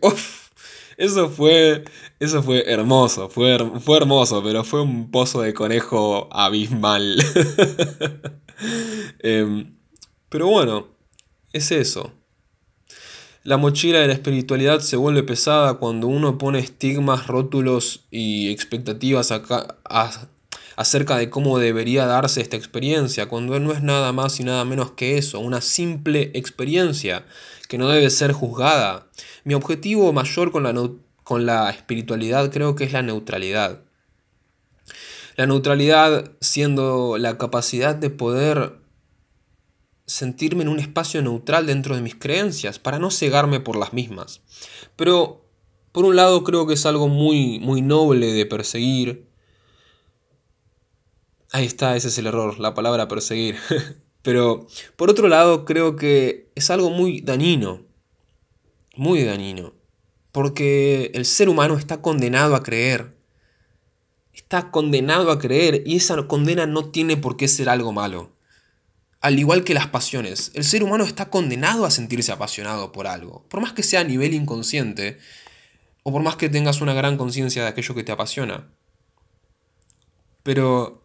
eso 0.98 1.30
fue, 1.30 1.84
eso 2.20 2.44
fue 2.44 2.64
hermoso, 2.72 3.30
fue, 3.30 3.58
fue 3.80 3.98
hermoso, 3.98 4.44
pero 4.44 4.64
fue 4.64 4.82
un 4.82 5.12
pozo 5.12 5.42
de 5.42 5.54
conejo 5.54 6.30
abismal. 6.32 7.18
Em, 9.20 9.76
pero 10.30 10.48
bueno, 10.48 10.88
es 11.54 11.72
eso. 11.72 12.14
La 13.44 13.58
mochila 13.58 14.00
de 14.00 14.08
la 14.08 14.14
espiritualidad 14.14 14.82
se 14.82 14.98
vuelve 14.98 15.24
pesada 15.24 15.76
cuando 15.76 16.08
uno 16.08 16.38
pone 16.38 16.60
estigmas, 16.60 17.26
rótulos 17.26 18.06
y 18.12 18.52
expectativas 18.52 19.32
acá, 19.32 19.78
acerca 20.76 21.18
de 21.18 21.30
cómo 21.30 21.58
debería 21.58 22.06
darse 22.06 22.42
esta 22.42 22.56
experiencia, 22.56 23.28
cuando 23.28 23.60
no 23.60 23.72
es 23.72 23.82
nada 23.82 24.12
más 24.12 24.40
y 24.40 24.44
nada 24.44 24.64
menos 24.64 24.92
que 24.92 25.18
eso, 25.18 25.40
una 25.40 25.62
simple 25.62 26.32
experiencia 26.36 27.26
que 27.68 27.80
no 27.80 27.90
debe 27.90 28.10
ser 28.12 28.32
juzgada. 28.32 29.08
Mi 29.44 29.56
objetivo 29.56 30.14
mayor 30.14 30.52
con 30.52 30.64
la, 30.64 30.90
con 31.24 31.46
la 31.46 31.70
espiritualidad 31.72 32.52
creo 32.52 32.76
que 32.76 32.84
es 32.84 32.94
la 32.94 33.02
neutralidad. 33.02 33.82
La 35.42 35.48
neutralidad 35.48 36.34
siendo 36.40 37.18
la 37.18 37.40
capacidad 37.40 37.96
de 37.96 38.12
poder 38.12 38.78
sentirme 40.06 40.62
en 40.62 40.70
un 40.70 40.78
espacio 40.78 41.20
neutral 41.24 41.66
dentro 41.66 41.96
de 41.96 42.04
mis 42.04 42.14
creencias, 42.14 42.78
para 42.78 43.00
no 43.00 43.10
cegarme 43.10 43.60
por 43.60 43.76
las 43.76 43.92
mismas. 43.92 44.42
Pero, 44.96 45.50
por 45.94 46.06
un 46.06 46.16
lado, 46.16 46.44
creo 46.44 46.68
que 46.68 46.76
es 46.76 46.86
algo 46.86 47.08
muy, 47.08 47.58
muy 47.60 47.82
noble 47.82 48.34
de 48.34 48.46
perseguir, 48.46 49.32
Ahí 51.52 51.66
está, 51.66 51.96
ese 51.96 52.10
es 52.10 52.18
el 52.20 52.28
error, 52.28 52.60
la 52.60 52.76
palabra 52.76 53.08
perseguir. 53.08 53.56
Pero 54.22 54.68
por 54.96 55.10
otro 55.10 55.28
lado, 55.28 55.66
creo 55.66 55.96
que 55.96 56.52
es 56.54 56.70
algo 56.70 56.92
muy 56.92 57.22
dañino. 57.22 57.82
Muy 58.96 59.24
dañino. 59.24 59.74
Porque 60.32 61.10
el 61.16 61.26
ser 61.26 61.50
humano 61.50 61.80
está 61.80 62.00
condenado 62.00 62.56
a 62.56 62.62
creer. 62.62 63.21
Está 64.34 64.72
condenado 64.72 65.32
a 65.32 65.40
creer 65.40 65.84
y 65.86 65.98
esa 65.98 66.28
condena 66.28 66.66
no 66.66 66.90
tiene 66.90 67.18
por 67.18 67.38
qué 67.38 67.48
ser 67.48 67.70
algo 67.70 67.92
malo. 67.92 68.32
Al 69.20 69.38
igual 69.38 69.64
que 69.64 69.74
las 69.74 69.88
pasiones, 69.88 70.52
el 70.56 70.64
ser 70.64 70.84
humano 70.84 71.04
está 71.04 71.30
condenado 71.30 71.86
a 71.86 71.92
sentirse 71.92 72.32
apasionado 72.32 72.92
por 72.92 73.08
algo. 73.08 73.46
Por 73.50 73.62
más 73.62 73.74
que 73.74 73.84
sea 73.84 74.00
a 74.00 74.04
nivel 74.04 74.34
inconsciente, 74.34 75.20
o 76.04 76.12
por 76.12 76.24
más 76.24 76.38
que 76.38 76.50
tengas 76.50 76.82
una 76.82 76.94
gran 76.94 77.18
conciencia 77.18 77.62
de 77.62 77.70
aquello 77.70 77.94
que 77.94 78.04
te 78.04 78.12
apasiona. 78.12 78.72
Pero 80.44 81.04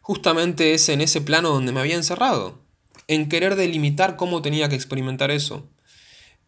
justamente 0.00 0.74
es 0.74 0.88
en 0.88 1.00
ese 1.00 1.20
plano 1.20 1.50
donde 1.50 1.72
me 1.72 1.80
había 1.80 1.94
encerrado, 1.94 2.58
en 3.06 3.28
querer 3.28 3.54
delimitar 3.54 4.16
cómo 4.16 4.42
tenía 4.42 4.68
que 4.68 4.74
experimentar 4.74 5.30
eso. 5.30 5.68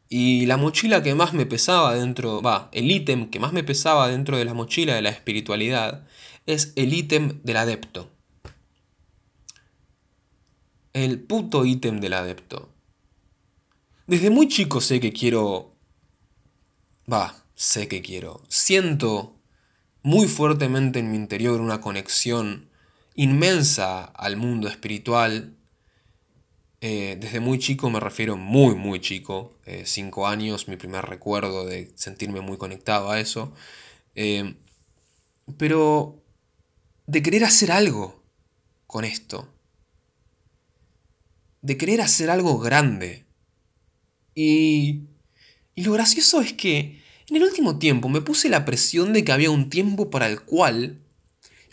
Y 0.09 0.47
la 0.47 0.57
mochila 0.57 1.03
que 1.03 1.15
más 1.15 1.33
me 1.33 1.47
pesaba 1.47 1.95
dentro, 1.95 2.41
va, 2.41 2.71
el 2.73 2.91
ítem 2.91 3.29
que 3.29 3.41
más 3.41 3.53
me 3.53 3.65
pesaba 3.65 4.09
dentro 4.09 4.37
de 4.37 4.45
la 4.45 4.55
mochila 4.55 4.95
de 4.95 5.03
la 5.03 5.11
espiritualidad 5.11 6.07
es 6.47 6.73
el 6.77 6.95
ítem 6.95 7.41
del 7.43 7.57
adepto. 7.57 8.11
El 10.93 11.21
puto 11.21 11.65
ítem 11.65 12.01
del 12.01 12.15
adepto. 12.15 12.73
Desde 14.07 14.31
muy 14.31 14.49
chico 14.49 14.81
sé 14.81 15.01
que 15.01 15.13
quiero... 15.13 15.75
Va, 17.13 17.45
sé 17.55 17.89
que 17.89 18.03
quiero. 18.03 18.43
Siento 18.49 19.37
muy 20.03 20.29
fuertemente 20.29 21.01
en 21.01 21.11
mi 21.11 21.17
interior 21.17 21.61
una 21.61 21.81
conexión 21.81 22.71
inmensa 23.17 24.05
al 24.05 24.37
mundo 24.37 24.69
espiritual. 24.69 25.56
Eh, 26.89 27.17
desde 27.19 27.41
muy 27.41 27.59
chico, 27.59 27.91
me 27.91 27.99
refiero 27.99 28.37
muy, 28.37 28.77
muy 28.77 29.01
chico, 29.01 29.59
eh, 29.67 29.83
cinco 29.87 30.29
años, 30.29 30.69
mi 30.69 30.77
primer 30.77 31.05
recuerdo 31.05 31.67
de 31.67 31.91
sentirme 31.97 32.41
muy 32.43 32.59
conectado 32.59 33.11
a 33.11 33.19
eso. 33.19 33.53
Eh, 34.15 34.55
pero 35.59 36.23
de 37.09 37.23
querer 37.25 37.43
hacer 37.43 37.73
algo 37.73 38.23
con 38.87 39.05
esto. 39.05 39.53
De 41.61 41.77
querer 41.77 42.01
hacer 42.03 42.31
algo 42.31 42.57
grande. 42.61 43.27
Y, 44.37 45.09
y 45.75 45.83
lo 45.83 45.91
gracioso 45.91 46.41
es 46.41 46.53
que 46.53 47.03
en 47.29 47.37
el 47.37 47.43
último 47.43 47.81
tiempo 47.81 48.09
me 48.09 48.21
puse 48.21 48.49
la 48.49 48.65
presión 48.65 49.13
de 49.13 49.25
que 49.25 49.33
había 49.33 49.51
un 49.51 49.71
tiempo 49.71 50.09
para 50.09 50.29
el 50.29 50.43
cual 50.43 51.01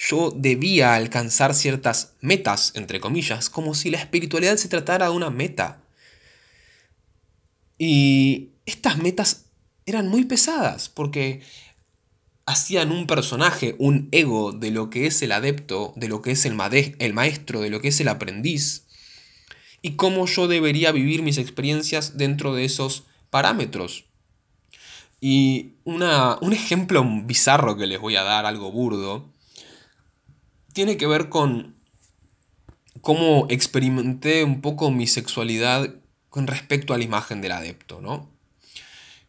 yo 0.09 0.31
debía 0.35 0.95
alcanzar 0.95 1.53
ciertas 1.53 2.15
metas, 2.19 2.73
entre 2.75 2.99
comillas, 2.99 3.49
como 3.49 3.73
si 3.73 3.89
la 3.89 3.99
espiritualidad 3.99 4.57
se 4.57 4.67
tratara 4.67 5.05
de 5.05 5.15
una 5.15 5.29
meta. 5.29 5.81
Y 7.77 8.49
estas 8.65 8.97
metas 8.97 9.45
eran 9.85 10.09
muy 10.09 10.25
pesadas, 10.25 10.89
porque 10.89 11.41
hacían 12.45 12.91
un 12.91 13.07
personaje, 13.07 13.75
un 13.79 14.09
ego 14.11 14.51
de 14.51 14.71
lo 14.71 14.89
que 14.89 15.07
es 15.07 15.21
el 15.21 15.31
adepto, 15.31 15.93
de 15.95 16.09
lo 16.09 16.21
que 16.21 16.31
es 16.31 16.45
el, 16.45 16.57
el 16.99 17.13
maestro, 17.13 17.61
de 17.61 17.69
lo 17.69 17.79
que 17.79 17.87
es 17.87 17.99
el 18.01 18.09
aprendiz, 18.09 18.85
y 19.81 19.95
cómo 19.95 20.25
yo 20.25 20.47
debería 20.47 20.91
vivir 20.91 21.23
mis 21.23 21.37
experiencias 21.37 22.17
dentro 22.17 22.53
de 22.53 22.65
esos 22.65 23.03
parámetros. 23.29 24.05
Y 25.21 25.75
una, 25.85 26.37
un 26.41 26.51
ejemplo 26.51 27.05
bizarro 27.23 27.77
que 27.77 27.87
les 27.87 27.99
voy 27.99 28.17
a 28.17 28.23
dar, 28.23 28.45
algo 28.45 28.71
burdo, 28.71 29.32
tiene 30.73 30.97
que 30.97 31.07
ver 31.07 31.29
con 31.29 31.75
cómo 33.01 33.47
experimenté 33.49 34.43
un 34.43 34.61
poco 34.61 34.91
mi 34.91 35.07
sexualidad 35.07 35.93
con 36.29 36.47
respecto 36.47 36.93
a 36.93 36.97
la 36.97 37.03
imagen 37.03 37.41
del 37.41 37.51
adepto, 37.51 38.01
¿no? 38.01 38.29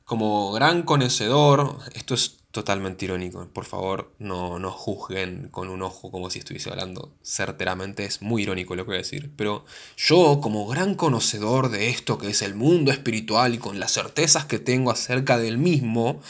Como 0.04 0.52
gran 0.52 0.82
conocedor, 0.82 1.78
esto 1.94 2.14
es 2.14 2.38
totalmente 2.50 3.04
irónico, 3.04 3.48
por 3.52 3.64
favor 3.64 4.14
no, 4.18 4.60
no 4.60 4.70
juzguen 4.70 5.48
con 5.50 5.68
un 5.68 5.82
ojo 5.82 6.12
como 6.12 6.30
si 6.30 6.38
estuviese 6.38 6.70
hablando 6.70 7.12
certeramente, 7.22 8.04
es 8.04 8.22
muy 8.22 8.42
irónico 8.42 8.76
lo 8.76 8.84
que 8.84 8.90
voy 8.90 8.96
a 8.96 8.98
decir, 8.98 9.32
pero 9.36 9.64
yo 9.96 10.38
como 10.40 10.66
gran 10.68 10.94
conocedor 10.94 11.68
de 11.70 11.88
esto 11.88 12.16
que 12.16 12.28
es 12.28 12.42
el 12.42 12.54
mundo 12.54 12.92
espiritual 12.92 13.54
y 13.54 13.58
con 13.58 13.80
las 13.80 13.92
certezas 13.92 14.44
que 14.44 14.60
tengo 14.60 14.92
acerca 14.92 15.36
del 15.36 15.58
mismo, 15.58 16.20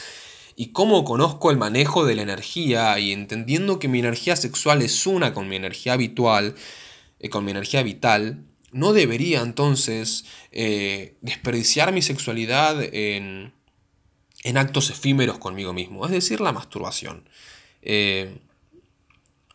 y 0.57 0.69
cómo 0.69 1.05
conozco 1.05 1.51
el 1.51 1.57
manejo 1.57 2.05
de 2.05 2.15
la 2.15 2.23
energía 2.23 2.99
y 2.99 3.13
entendiendo 3.13 3.79
que 3.79 3.89
mi 3.89 3.99
energía 3.99 4.37
sexual 4.37 4.83
es 4.83 5.07
una 5.07 5.35
con 5.35 5.49
mi 5.49 5.57
energía 5.57 5.95
habitual, 5.95 6.55
eh, 7.19 7.29
con 7.29 7.45
mi 7.45 7.51
energía 7.51 7.83
vital, 7.83 8.45
no 8.73 8.93
debería 8.93 9.41
entonces 9.41 10.25
eh, 10.51 11.17
desperdiciar 11.21 11.93
mi 11.93 12.03
sexualidad 12.03 12.83
en, 12.83 13.53
en, 14.43 14.59
actos 14.59 14.91
efímeros 14.91 15.39
conmigo 15.39 15.73
mismo, 15.73 16.05
es 16.07 16.13
decir, 16.13 16.41
la 16.41 16.53
masturbación. 16.53 17.29
Eh, 17.83 18.37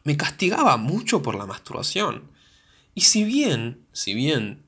me 0.03 0.15
castigaba 0.15 0.77
mucho 0.77 1.21
por 1.21 1.35
la 1.35 1.45
masturbación. 1.45 2.31
Y 2.95 3.01
si 3.01 3.23
bien, 3.25 3.85
si 3.91 4.13
bien 4.13 4.63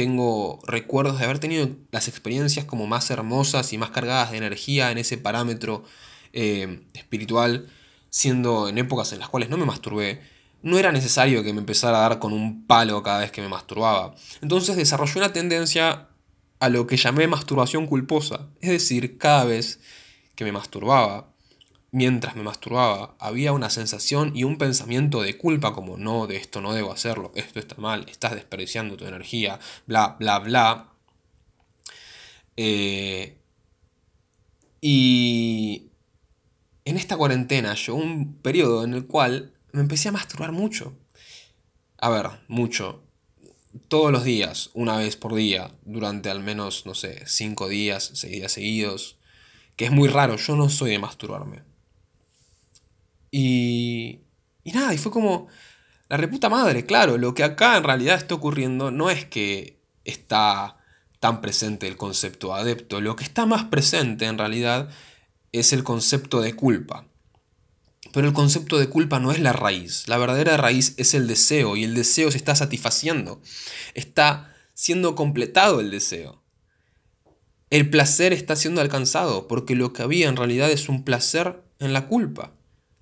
tengo 0.00 0.60
recuerdos 0.66 1.18
de 1.18 1.26
haber 1.26 1.40
tenido 1.40 1.68
las 1.90 2.08
experiencias 2.08 2.64
como 2.64 2.86
más 2.86 3.10
hermosas 3.10 3.74
y 3.74 3.76
más 3.76 3.90
cargadas 3.90 4.30
de 4.30 4.38
energía 4.38 4.90
en 4.90 4.96
ese 4.96 5.18
parámetro 5.18 5.84
eh, 6.32 6.80
espiritual, 6.94 7.68
siendo 8.08 8.70
en 8.70 8.78
épocas 8.78 9.12
en 9.12 9.18
las 9.18 9.28
cuales 9.28 9.50
no 9.50 9.58
me 9.58 9.66
masturbé, 9.66 10.22
no 10.62 10.78
era 10.78 10.90
necesario 10.90 11.44
que 11.44 11.52
me 11.52 11.58
empezara 11.58 11.98
a 11.98 12.08
dar 12.08 12.18
con 12.18 12.32
un 12.32 12.66
palo 12.66 13.02
cada 13.02 13.18
vez 13.18 13.30
que 13.30 13.42
me 13.42 13.48
masturbaba. 13.48 14.14
Entonces 14.40 14.74
desarrollé 14.74 15.18
una 15.18 15.34
tendencia 15.34 16.08
a 16.60 16.68
lo 16.70 16.86
que 16.86 16.96
llamé 16.96 17.26
masturbación 17.26 17.86
culposa, 17.86 18.48
es 18.62 18.70
decir, 18.70 19.18
cada 19.18 19.44
vez 19.44 19.80
que 20.34 20.44
me 20.44 20.52
masturbaba, 20.52 21.29
mientras 21.92 22.36
me 22.36 22.42
masturbaba, 22.42 23.16
había 23.18 23.52
una 23.52 23.70
sensación 23.70 24.32
y 24.34 24.44
un 24.44 24.58
pensamiento 24.58 25.22
de 25.22 25.36
culpa 25.36 25.72
como 25.72 25.96
no, 25.96 26.26
de 26.26 26.36
esto 26.36 26.60
no 26.60 26.72
debo 26.72 26.92
hacerlo, 26.92 27.32
esto 27.34 27.58
está 27.58 27.76
mal, 27.76 28.06
estás 28.08 28.34
desperdiciando 28.34 28.96
tu 28.96 29.06
energía, 29.06 29.58
bla, 29.86 30.16
bla, 30.18 30.38
bla. 30.38 30.92
Eh, 32.56 33.38
y 34.80 35.90
en 36.84 36.96
esta 36.96 37.16
cuarentena 37.16 37.74
llegó 37.74 37.98
un 37.98 38.34
periodo 38.36 38.84
en 38.84 38.94
el 38.94 39.06
cual 39.06 39.52
me 39.72 39.80
empecé 39.80 40.08
a 40.08 40.12
masturbar 40.12 40.52
mucho. 40.52 40.96
A 41.98 42.08
ver, 42.08 42.28
mucho. 42.48 43.02
Todos 43.88 44.10
los 44.10 44.24
días, 44.24 44.70
una 44.74 44.96
vez 44.96 45.16
por 45.16 45.34
día, 45.34 45.72
durante 45.84 46.30
al 46.30 46.40
menos, 46.40 46.86
no 46.86 46.94
sé, 46.94 47.22
cinco 47.26 47.68
días, 47.68 48.10
seis 48.14 48.32
días 48.32 48.52
seguidos. 48.52 49.18
Que 49.76 49.84
es 49.86 49.92
muy 49.92 50.08
raro, 50.08 50.36
yo 50.36 50.56
no 50.56 50.68
soy 50.68 50.90
de 50.90 50.98
masturbarme. 50.98 51.69
Y... 53.30 54.20
Y 54.62 54.72
nada, 54.72 54.94
y 54.94 54.98
fue 54.98 55.12
como... 55.12 55.48
La 56.08 56.16
reputa 56.16 56.48
madre, 56.48 56.84
claro, 56.86 57.18
lo 57.18 57.34
que 57.34 57.44
acá 57.44 57.76
en 57.76 57.84
realidad 57.84 58.16
está 58.16 58.34
ocurriendo 58.34 58.90
no 58.90 59.10
es 59.10 59.24
que 59.24 59.80
está 60.04 60.76
tan 61.20 61.40
presente 61.40 61.86
el 61.86 61.96
concepto 61.96 62.52
adepto, 62.52 63.00
lo 63.00 63.14
que 63.14 63.22
está 63.22 63.46
más 63.46 63.64
presente 63.66 64.26
en 64.26 64.36
realidad 64.36 64.88
es 65.52 65.72
el 65.72 65.84
concepto 65.84 66.40
de 66.40 66.54
culpa. 66.54 67.06
Pero 68.12 68.26
el 68.26 68.32
concepto 68.32 68.78
de 68.78 68.88
culpa 68.88 69.20
no 69.20 69.30
es 69.30 69.38
la 69.38 69.52
raíz, 69.52 70.08
la 70.08 70.18
verdadera 70.18 70.56
raíz 70.56 70.94
es 70.96 71.14
el 71.14 71.28
deseo 71.28 71.76
y 71.76 71.84
el 71.84 71.94
deseo 71.94 72.30
se 72.32 72.38
está 72.38 72.56
satisfaciendo, 72.56 73.40
está 73.94 74.52
siendo 74.74 75.14
completado 75.14 75.78
el 75.78 75.92
deseo. 75.92 76.42
El 77.68 77.88
placer 77.88 78.32
está 78.32 78.56
siendo 78.56 78.80
alcanzado 78.80 79.46
porque 79.46 79.76
lo 79.76 79.92
que 79.92 80.02
había 80.02 80.28
en 80.28 80.36
realidad 80.36 80.72
es 80.72 80.88
un 80.88 81.04
placer 81.04 81.62
en 81.78 81.92
la 81.92 82.08
culpa 82.08 82.54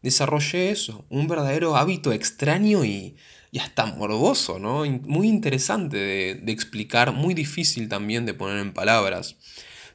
desarrollé 0.03 0.71
eso, 0.71 1.05
un 1.09 1.29
verdadero 1.29 1.77
hábito 1.77 2.13
extraño 2.13 2.85
y, 2.85 3.17
hasta 3.59 3.87
morboso, 3.87 4.59
¿no? 4.59 4.85
Muy 5.05 5.29
interesante 5.29 5.97
de, 5.97 6.53
explicar, 6.53 7.13
muy 7.13 7.35
difícil 7.35 7.89
también 7.89 8.27
de 8.27 8.35
poner 8.35 8.59
en 8.59 8.73
palabras. 8.73 9.37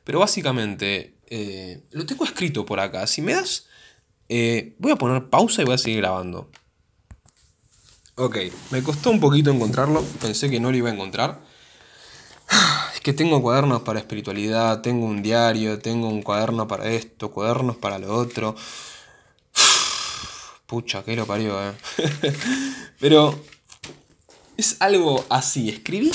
Pero 0.04 0.20
básicamente, 0.20 1.16
eh, 1.28 1.84
lo 1.92 2.06
tengo 2.06 2.26
escrito 2.26 2.66
por 2.66 2.80
acá. 2.80 3.08
Si 3.08 3.22
me 3.22 3.34
das, 3.34 3.68
eh, 4.28 4.76
voy 4.80 4.92
a 4.92 4.98
poner 4.98 5.30
pausa 5.30 5.62
y 5.62 5.66
voy 5.66 5.76
a 5.76 5.78
seguir 5.78 6.00
grabando. 6.00 6.50
Ok, 8.16 8.38
me 8.72 8.84
costó 8.84 9.10
un 9.10 9.20
poquito 9.20 9.50
encontrarlo, 9.50 10.04
pensé 10.22 10.50
que 10.50 10.60
no 10.60 10.70
lo 10.70 10.78
iba 10.78 10.90
a 10.90 10.94
encontrar. 10.94 11.42
Es 12.94 13.02
que 13.02 13.14
tengo 13.14 13.42
cuadernos 13.42 13.82
para 13.82 14.00
espiritualidad, 14.00 14.82
tengo 14.82 15.06
un 15.06 15.24
diario, 15.24 15.80
tengo 15.80 16.10
un 16.10 16.22
cuaderno 16.22 16.68
para 16.68 16.92
esto, 16.92 17.32
cuadernos 17.32 17.78
para 17.78 17.98
lo 17.98 18.14
otro. 18.16 18.56
Pucha, 20.74 21.04
que 21.04 21.16
lo 21.16 21.28
parió, 21.28 21.56
eh. 21.62 21.72
Pero 23.00 23.40
es 24.58 24.78
algo 24.80 25.24
así. 25.30 25.70
Escribí 25.70 26.10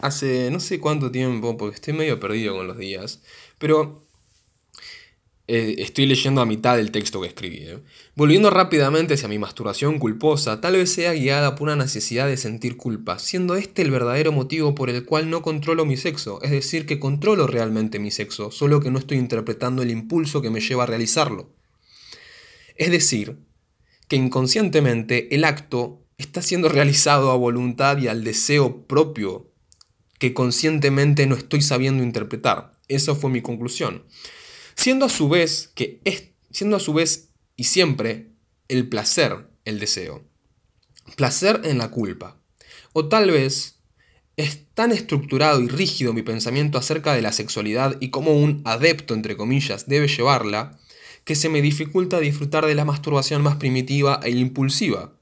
hace 0.00 0.50
no 0.50 0.58
sé 0.58 0.80
cuánto 0.80 1.12
tiempo, 1.12 1.56
porque 1.56 1.76
estoy 1.76 1.94
medio 1.94 2.18
perdido 2.18 2.56
con 2.56 2.66
los 2.66 2.76
días. 2.76 3.20
Pero 3.58 4.04
eh, 5.46 5.76
estoy 5.78 6.06
leyendo 6.06 6.40
a 6.40 6.44
mitad 6.44 6.76
del 6.76 6.90
texto 6.90 7.20
que 7.20 7.28
escribí. 7.28 7.58
Eh. 7.58 7.78
Volviendo 8.16 8.50
rápidamente 8.50 9.14
hacia 9.14 9.28
mi 9.28 9.38
masturbación 9.38 10.00
culposa, 10.00 10.60
tal 10.60 10.72
vez 10.72 10.92
sea 10.92 11.12
guiada 11.12 11.54
por 11.54 11.68
una 11.68 11.76
necesidad 11.76 12.26
de 12.26 12.36
sentir 12.36 12.76
culpa, 12.76 13.20
siendo 13.20 13.54
este 13.54 13.82
el 13.82 13.92
verdadero 13.92 14.32
motivo 14.32 14.74
por 14.74 14.90
el 14.90 15.04
cual 15.04 15.30
no 15.30 15.40
controlo 15.40 15.84
mi 15.84 15.96
sexo, 15.96 16.42
es 16.42 16.50
decir, 16.50 16.84
que 16.84 16.98
controlo 16.98 17.46
realmente 17.46 18.00
mi 18.00 18.10
sexo, 18.10 18.50
solo 18.50 18.80
que 18.80 18.90
no 18.90 18.98
estoy 18.98 19.18
interpretando 19.18 19.82
el 19.82 19.90
impulso 19.92 20.42
que 20.42 20.50
me 20.50 20.60
lleva 20.60 20.82
a 20.82 20.86
realizarlo. 20.86 21.54
Es 22.74 22.90
decir, 22.90 23.36
que 24.10 24.16
inconscientemente 24.16 25.32
el 25.36 25.44
acto 25.44 26.04
está 26.18 26.42
siendo 26.42 26.68
realizado 26.68 27.30
a 27.30 27.36
voluntad 27.36 27.96
y 27.98 28.08
al 28.08 28.24
deseo 28.24 28.88
propio 28.88 29.52
que 30.18 30.34
conscientemente 30.34 31.28
no 31.28 31.36
estoy 31.36 31.62
sabiendo 31.62 32.02
interpretar. 32.02 32.72
Esa 32.88 33.14
fue 33.14 33.30
mi 33.30 33.40
conclusión. 33.40 34.04
Siendo 34.74 35.06
a 35.06 35.08
su 35.08 35.28
vez 35.28 35.70
que 35.76 36.00
es, 36.04 36.32
siendo 36.50 36.76
a 36.76 36.80
su 36.80 36.92
vez 36.92 37.28
y 37.54 37.64
siempre 37.64 38.32
el 38.66 38.88
placer 38.88 39.48
el 39.64 39.78
deseo. 39.78 40.24
Placer 41.14 41.60
en 41.62 41.78
la 41.78 41.92
culpa. 41.92 42.42
O 42.92 43.08
tal 43.08 43.30
vez 43.30 43.78
es 44.36 44.66
tan 44.74 44.90
estructurado 44.90 45.60
y 45.60 45.68
rígido 45.68 46.12
mi 46.14 46.22
pensamiento 46.22 46.78
acerca 46.78 47.14
de 47.14 47.22
la 47.22 47.30
sexualidad 47.30 47.96
y 48.00 48.10
cómo 48.10 48.32
un 48.32 48.60
adepto, 48.64 49.14
entre 49.14 49.36
comillas, 49.36 49.86
debe 49.86 50.08
llevarla, 50.08 50.80
que 51.24 51.34
se 51.34 51.48
me 51.48 51.62
dificulta 51.62 52.20
disfrutar 52.20 52.66
de 52.66 52.74
la 52.74 52.84
masturbación 52.84 53.42
más 53.42 53.56
primitiva 53.56 54.20
e 54.22 54.30
impulsiva. 54.30 55.12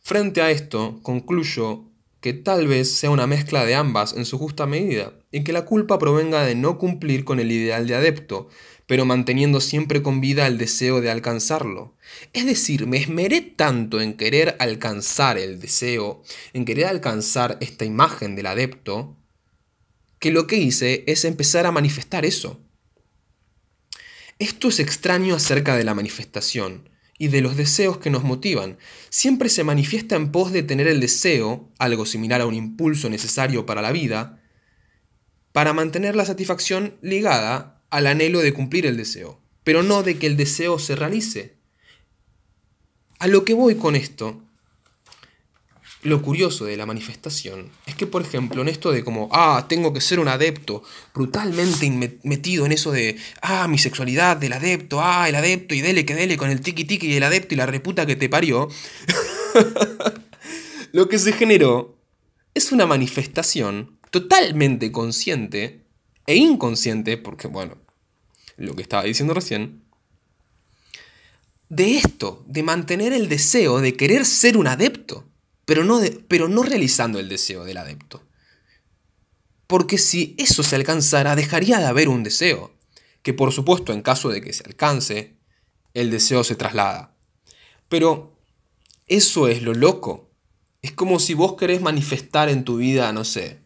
Frente 0.00 0.42
a 0.42 0.50
esto, 0.50 0.98
concluyo 1.02 1.84
que 2.20 2.32
tal 2.32 2.68
vez 2.68 2.92
sea 2.92 3.10
una 3.10 3.26
mezcla 3.26 3.64
de 3.64 3.74
ambas 3.74 4.14
en 4.14 4.24
su 4.24 4.38
justa 4.38 4.66
medida, 4.66 5.12
y 5.32 5.42
que 5.42 5.52
la 5.52 5.64
culpa 5.64 5.98
provenga 5.98 6.44
de 6.44 6.54
no 6.54 6.78
cumplir 6.78 7.24
con 7.24 7.40
el 7.40 7.50
ideal 7.50 7.86
de 7.86 7.96
adepto, 7.96 8.48
pero 8.86 9.04
manteniendo 9.04 9.60
siempre 9.60 10.02
con 10.02 10.20
vida 10.20 10.46
el 10.46 10.58
deseo 10.58 11.00
de 11.00 11.10
alcanzarlo. 11.10 11.96
Es 12.32 12.46
decir, 12.46 12.86
me 12.86 12.98
esmeré 12.98 13.40
tanto 13.40 14.00
en 14.00 14.14
querer 14.14 14.56
alcanzar 14.60 15.38
el 15.38 15.60
deseo, 15.60 16.22
en 16.52 16.64
querer 16.64 16.86
alcanzar 16.86 17.58
esta 17.60 17.84
imagen 17.84 18.36
del 18.36 18.46
adepto, 18.46 19.16
que 20.18 20.30
lo 20.30 20.46
que 20.46 20.56
hice 20.56 21.04
es 21.06 21.24
empezar 21.24 21.66
a 21.66 21.72
manifestar 21.72 22.24
eso. 22.24 22.60
Esto 24.42 24.70
es 24.70 24.80
extraño 24.80 25.36
acerca 25.36 25.76
de 25.76 25.84
la 25.84 25.94
manifestación 25.94 26.88
y 27.16 27.28
de 27.28 27.42
los 27.42 27.56
deseos 27.56 27.98
que 27.98 28.10
nos 28.10 28.24
motivan. 28.24 28.76
Siempre 29.08 29.48
se 29.48 29.62
manifiesta 29.62 30.16
en 30.16 30.32
pos 30.32 30.50
de 30.50 30.64
tener 30.64 30.88
el 30.88 30.98
deseo, 30.98 31.70
algo 31.78 32.06
similar 32.06 32.40
a 32.40 32.46
un 32.46 32.54
impulso 32.54 33.08
necesario 33.08 33.66
para 33.66 33.82
la 33.82 33.92
vida, 33.92 34.42
para 35.52 35.72
mantener 35.72 36.16
la 36.16 36.24
satisfacción 36.24 36.96
ligada 37.02 37.84
al 37.88 38.08
anhelo 38.08 38.40
de 38.40 38.52
cumplir 38.52 38.84
el 38.84 38.96
deseo, 38.96 39.40
pero 39.62 39.84
no 39.84 40.02
de 40.02 40.18
que 40.18 40.26
el 40.26 40.36
deseo 40.36 40.80
se 40.80 40.96
realice. 40.96 41.54
A 43.20 43.28
lo 43.28 43.44
que 43.44 43.54
voy 43.54 43.76
con 43.76 43.94
esto 43.94 44.42
lo 46.02 46.20
curioso 46.20 46.64
de 46.64 46.76
la 46.76 46.84
manifestación 46.84 47.70
es 47.86 47.94
que, 47.94 48.08
por 48.08 48.22
ejemplo, 48.22 48.60
en 48.60 48.68
esto 48.68 48.90
de 48.90 49.04
como, 49.04 49.28
ah, 49.32 49.66
tengo 49.68 49.92
que 49.92 50.00
ser 50.00 50.18
un 50.18 50.26
adepto, 50.26 50.82
brutalmente 51.14 52.18
metido 52.24 52.66
en 52.66 52.72
eso 52.72 52.90
de, 52.90 53.16
ah, 53.40 53.68
mi 53.68 53.78
sexualidad 53.78 54.36
del 54.36 54.52
adepto, 54.52 55.00
ah, 55.00 55.28
el 55.28 55.36
adepto 55.36 55.74
y 55.74 55.80
dele 55.80 56.04
que 56.04 56.16
dele 56.16 56.36
con 56.36 56.50
el 56.50 56.60
tiki 56.60 56.84
tiki 56.84 57.06
y 57.06 57.16
el 57.16 57.22
adepto 57.22 57.54
y 57.54 57.56
la 57.56 57.66
reputa 57.66 58.04
que 58.04 58.16
te 58.16 58.28
parió, 58.28 58.68
lo 60.92 61.08
que 61.08 61.18
se 61.18 61.32
generó 61.32 61.96
es 62.54 62.72
una 62.72 62.86
manifestación 62.86 63.98
totalmente 64.10 64.90
consciente 64.90 65.84
e 66.26 66.34
inconsciente, 66.34 67.16
porque 67.16 67.46
bueno, 67.46 67.78
lo 68.56 68.74
que 68.74 68.82
estaba 68.82 69.04
diciendo 69.04 69.34
recién, 69.34 69.84
de 71.68 71.96
esto, 71.96 72.44
de 72.48 72.62
mantener 72.64 73.12
el 73.12 73.28
deseo 73.28 73.80
de 73.80 73.96
querer 73.96 74.26
ser 74.26 74.56
un 74.56 74.66
adepto 74.66 75.31
pero 75.64 75.84
no, 75.84 76.00
pero 76.28 76.48
no 76.48 76.62
realizando 76.62 77.18
el 77.18 77.28
deseo 77.28 77.64
del 77.64 77.76
adepto. 77.76 78.22
Porque 79.66 79.98
si 79.98 80.34
eso 80.38 80.62
se 80.62 80.76
alcanzara, 80.76 81.36
dejaría 81.36 81.78
de 81.78 81.86
haber 81.86 82.08
un 82.08 82.22
deseo, 82.22 82.74
que 83.22 83.32
por 83.32 83.52
supuesto 83.52 83.92
en 83.92 84.02
caso 84.02 84.28
de 84.28 84.40
que 84.40 84.52
se 84.52 84.64
alcance, 84.64 85.36
el 85.94 86.10
deseo 86.10 86.44
se 86.44 86.56
traslada. 86.56 87.14
Pero 87.88 88.36
eso 89.06 89.48
es 89.48 89.62
lo 89.62 89.74
loco. 89.74 90.30
Es 90.82 90.92
como 90.92 91.18
si 91.18 91.34
vos 91.34 91.54
querés 91.54 91.80
manifestar 91.80 92.48
en 92.48 92.64
tu 92.64 92.76
vida, 92.76 93.12
no 93.12 93.24
sé, 93.24 93.60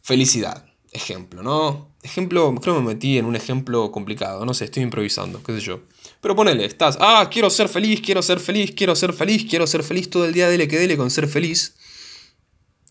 felicidad, 0.00 0.66
ejemplo, 0.92 1.42
¿no? 1.42 1.94
Ejemplo, 2.02 2.54
creo 2.60 2.74
que 2.74 2.80
me 2.80 2.94
metí 2.94 3.18
en 3.18 3.26
un 3.26 3.36
ejemplo 3.36 3.92
complicado, 3.92 4.44
no 4.44 4.54
sé, 4.54 4.64
estoy 4.64 4.82
improvisando, 4.82 5.42
qué 5.42 5.52
sé 5.52 5.60
yo. 5.60 5.82
Pero 6.22 6.36
ponele, 6.36 6.64
estás, 6.64 6.96
ah, 7.00 7.28
quiero 7.32 7.50
ser 7.50 7.68
feliz, 7.68 8.00
quiero 8.00 8.22
ser 8.22 8.38
feliz, 8.38 8.72
quiero 8.76 8.94
ser 8.94 9.12
feliz, 9.12 9.44
quiero 9.44 9.66
ser 9.66 9.82
feliz 9.82 10.08
todo 10.08 10.24
el 10.24 10.32
día, 10.32 10.48
dele 10.48 10.68
que 10.68 10.78
dele 10.78 10.96
con 10.96 11.10
ser 11.10 11.26
feliz. 11.26 11.74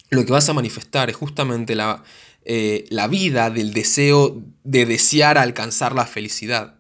Lo 0.10 0.26
que 0.26 0.34
vas 0.34 0.50
a 0.50 0.54
manifestar 0.54 1.10
es 1.10 1.16
justamente 1.16 1.74
la, 1.74 2.04
eh, 2.44 2.84
la 2.90 3.08
vida 3.08 3.50
del 3.50 3.72
deseo 3.72 4.44
de 4.66 4.86
desear 4.86 5.38
alcanzar 5.38 5.96
la 5.96 6.06
felicidad. 6.06 6.76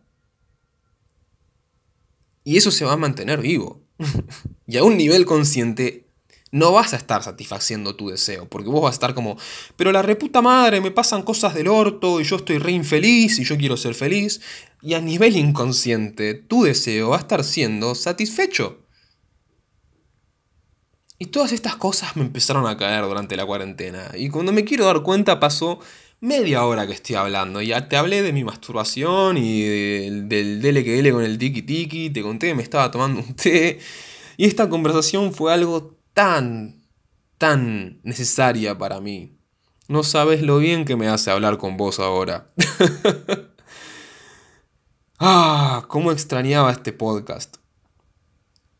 Y 2.43 2.57
eso 2.57 2.69
se 2.69 2.83
va 2.83 2.93
a 2.93 2.97
mantener 2.97 3.39
vivo. 3.39 3.81
y 4.67 4.75
a 4.75 4.83
un 4.83 4.97
nivel 4.97 5.25
consciente 5.25 6.05
no 6.51 6.73
vas 6.73 6.93
a 6.93 6.97
estar 6.97 7.23
satisfaciendo 7.23 7.95
tu 7.95 8.09
deseo, 8.09 8.47
porque 8.47 8.69
vos 8.69 8.81
vas 8.81 8.91
a 8.91 8.93
estar 8.93 9.13
como, 9.13 9.37
pero 9.77 9.91
la 9.91 10.01
reputa 10.01 10.41
madre, 10.41 10.81
me 10.81 10.91
pasan 10.91 11.23
cosas 11.23 11.53
del 11.53 11.67
orto 11.67 12.19
y 12.19 12.25
yo 12.25 12.35
estoy 12.35 12.57
re 12.57 12.73
infeliz 12.73 13.39
y 13.39 13.45
yo 13.45 13.57
quiero 13.57 13.77
ser 13.77 13.95
feliz. 13.95 14.41
Y 14.81 14.95
a 14.95 15.01
nivel 15.01 15.37
inconsciente, 15.37 16.33
tu 16.33 16.63
deseo 16.63 17.09
va 17.09 17.17
a 17.17 17.19
estar 17.19 17.43
siendo 17.43 17.95
satisfecho. 17.95 18.79
Y 21.19 21.27
todas 21.27 21.51
estas 21.51 21.75
cosas 21.75 22.15
me 22.15 22.23
empezaron 22.23 22.65
a 22.65 22.77
caer 22.77 23.03
durante 23.03 23.35
la 23.35 23.45
cuarentena. 23.45 24.09
Y 24.15 24.29
cuando 24.29 24.51
me 24.51 24.65
quiero 24.65 24.85
dar 24.85 25.03
cuenta 25.03 25.39
pasó 25.39 25.79
media 26.19 26.65
hora 26.65 26.87
que 26.87 26.93
estoy 26.93 27.15
hablando. 27.15 27.61
Ya 27.61 27.87
te 27.87 27.95
hablé 27.95 28.23
de 28.23 28.33
mi 28.33 28.43
masturbación 28.43 29.37
y 29.37 29.61
del, 29.61 30.27
del 30.27 30.61
dele 30.61 30.83
que 30.83 30.93
dele 30.93 31.11
con 31.11 31.23
el 31.23 31.37
tiki 31.37 31.61
tiki. 31.61 32.09
Te 32.09 32.23
conté 32.23 32.47
que 32.47 32.55
me 32.55 32.63
estaba 32.63 32.89
tomando 32.89 33.19
un 33.19 33.35
té. 33.35 33.79
Y 34.35 34.45
esta 34.45 34.67
conversación 34.67 35.31
fue 35.31 35.53
algo 35.53 36.00
tan, 36.13 36.85
tan 37.37 37.99
necesaria 38.03 38.77
para 38.77 39.01
mí. 39.01 39.37
No 39.87 40.03
sabes 40.03 40.41
lo 40.41 40.57
bien 40.59 40.85
que 40.85 40.95
me 40.95 41.07
hace 41.07 41.31
hablar 41.31 41.57
con 41.57 41.77
vos 41.77 41.99
ahora. 41.99 42.51
Ah, 45.23 45.85
cómo 45.87 46.11
extrañaba 46.11 46.71
este 46.71 46.93
podcast. 46.93 47.57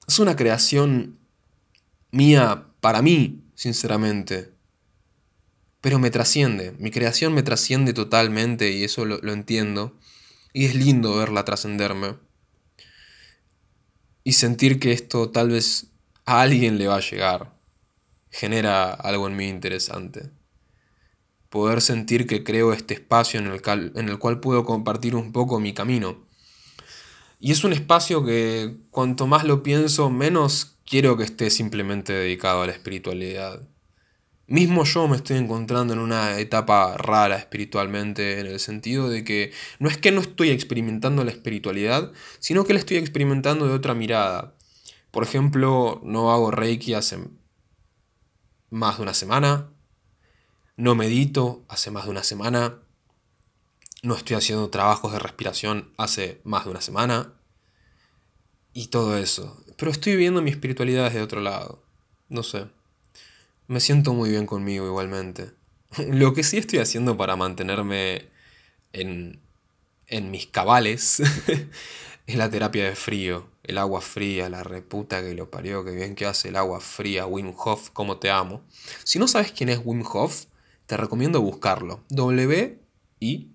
Es 0.08 0.18
una 0.18 0.36
creación 0.36 1.20
mía 2.10 2.66
para 2.80 3.04
mí, 3.04 3.44
sinceramente. 3.54 4.52
Pero 5.82 6.00
me 6.00 6.10
trasciende, 6.10 6.72
mi 6.80 6.90
creación 6.90 7.36
me 7.36 7.44
trasciende 7.44 7.94
totalmente 7.94 8.72
y 8.72 8.84
eso 8.84 9.06
lo, 9.06 9.20
lo 9.20 9.34
entiendo. 9.34 10.00
Y 10.52 10.66
es 10.66 10.74
lindo 10.74 11.16
verla 11.16 11.46
trascenderme. 11.46 12.16
Y 14.24 14.34
sentir 14.34 14.80
que 14.80 14.94
esto 14.94 15.30
tal 15.30 15.50
vez 15.50 15.91
a 16.26 16.42
alguien 16.42 16.78
le 16.78 16.88
va 16.88 16.98
a 16.98 17.02
llegar. 17.02 17.54
Genera 18.30 18.94
algo 18.94 19.28
en 19.28 19.36
mí 19.36 19.48
interesante. 19.48 20.32
Poder 21.50 21.82
sentir 21.82 22.28
que 22.28 22.44
creo 22.44 22.74
este 22.74 22.94
espacio 22.94 23.40
en 23.40 23.48
el, 23.48 23.92
en 23.96 24.10
el 24.10 24.20
cual 24.20 24.40
puedo 24.40 24.64
compartir 24.64 25.16
un 25.16 25.32
poco 25.32 25.60
mi 25.60 25.74
camino. 25.74 26.26
Y 27.40 27.52
es 27.52 27.64
un 27.64 27.74
espacio 27.74 28.24
que 28.24 28.78
cuanto 28.92 29.28
más 29.28 29.44
lo 29.44 29.64
pienso, 29.64 30.10
menos 30.10 30.78
quiero 30.86 31.18
que 31.18 31.24
esté 31.24 31.50
simplemente 31.50 32.14
dedicado 32.14 32.62
a 32.62 32.68
la 32.68 32.72
espiritualidad. 32.72 33.68
Mismo 34.46 34.84
yo 34.84 35.08
me 35.08 35.16
estoy 35.16 35.38
encontrando 35.38 35.94
en 35.94 36.00
una 36.00 36.38
etapa 36.38 36.98
rara 36.98 37.38
espiritualmente, 37.38 38.42
en 38.42 38.48
el 38.48 38.60
sentido 38.60 39.10
de 39.10 39.24
que 39.24 39.54
no 39.80 39.88
es 39.88 39.98
que 39.98 40.12
no 40.12 40.20
estoy 40.20 40.50
experimentando 40.50 41.24
la 41.24 41.32
espiritualidad, 41.32 42.12
sino 42.40 42.66
que 42.66 42.74
la 42.74 42.80
estoy 42.80 42.98
experimentando 42.98 43.68
de 43.68 43.74
otra 43.74 43.94
mirada. 43.94 44.54
Por 45.12 45.24
ejemplo, 45.24 46.00
no 46.04 46.32
hago 46.32 46.52
reiki 46.52 46.94
hace 46.94 47.20
más 48.70 48.98
de 48.98 49.04
una 49.04 49.14
semana, 49.14 49.70
no 50.78 50.96
medito 50.96 51.64
hace 51.68 51.92
más 51.92 52.06
de 52.06 52.12
una 52.12 52.24
semana, 52.24 52.80
no 54.04 54.16
estoy 54.16 54.38
haciendo 54.38 54.70
trabajos 54.70 55.12
de 55.12 55.20
respiración 55.20 55.94
hace 55.98 56.42
más 56.44 56.64
de 56.66 56.72
una 56.72 56.82
semana, 56.82 57.34
y 58.74 58.88
todo 58.88 59.18
eso. 59.18 59.64
Pero 59.78 59.92
estoy 59.92 60.14
viviendo 60.14 60.42
mi 60.42 60.50
espiritualidad 60.50 61.06
desde 61.06 61.22
otro 61.22 61.42
lado, 61.42 61.84
no 62.30 62.44
sé. 62.44 62.68
Me 63.68 63.80
siento 63.80 64.14
muy 64.14 64.30
bien 64.30 64.46
conmigo 64.46 64.86
igualmente. 64.86 65.52
Lo 66.08 66.34
que 66.34 66.44
sí 66.44 66.58
estoy 66.58 66.80
haciendo 66.80 67.18
para 67.18 67.36
mantenerme 67.36 68.30
en, 68.94 69.42
en 70.08 70.32
mis 70.32 70.48
cabales 70.48 71.20
es 72.28 72.36
la 72.36 72.50
terapia 72.50 72.86
de 72.86 72.96
frío. 72.96 73.51
El 73.64 73.78
agua 73.78 74.02
fría, 74.02 74.50
la 74.50 74.64
reputa 74.64 75.22
que 75.22 75.34
lo 75.34 75.50
parió, 75.52 75.84
que 75.86 75.92
bien 75.92 76.16
que 76.16 76.26
hace 76.26 76.50
el 76.50 76.56
agua 76.56 76.80
fría, 76.80 77.26
Wim 77.26 77.54
Hof, 77.56 77.90
como 77.92 78.18
te 78.18 78.30
amo. 78.30 78.64
Si 79.04 79.20
no 79.20 79.28
sabes 79.28 79.52
quién 79.52 79.70
es 79.70 79.80
Wim 79.84 80.04
Hof, 80.06 80.46
te 80.88 80.98
recomiendo 80.98 81.42
buscarlo. 81.42 82.04
W-I-M 82.10 83.50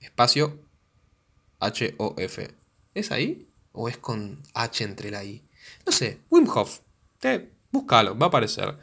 espacio 0.00 0.58
H-O-F. 1.60 2.50
¿Es 2.94 3.12
ahí? 3.12 3.48
¿O 3.72 3.88
es 3.88 3.98
con 3.98 4.42
H 4.54 4.82
entre 4.82 5.10
la 5.10 5.22
I? 5.22 5.42
No 5.86 5.92
sé, 5.92 6.20
Wim 6.30 6.48
Hof. 6.48 6.80
Te 7.18 7.50
Búscalo, 7.72 8.18
va 8.18 8.26
a 8.26 8.28
aparecer. 8.28 8.76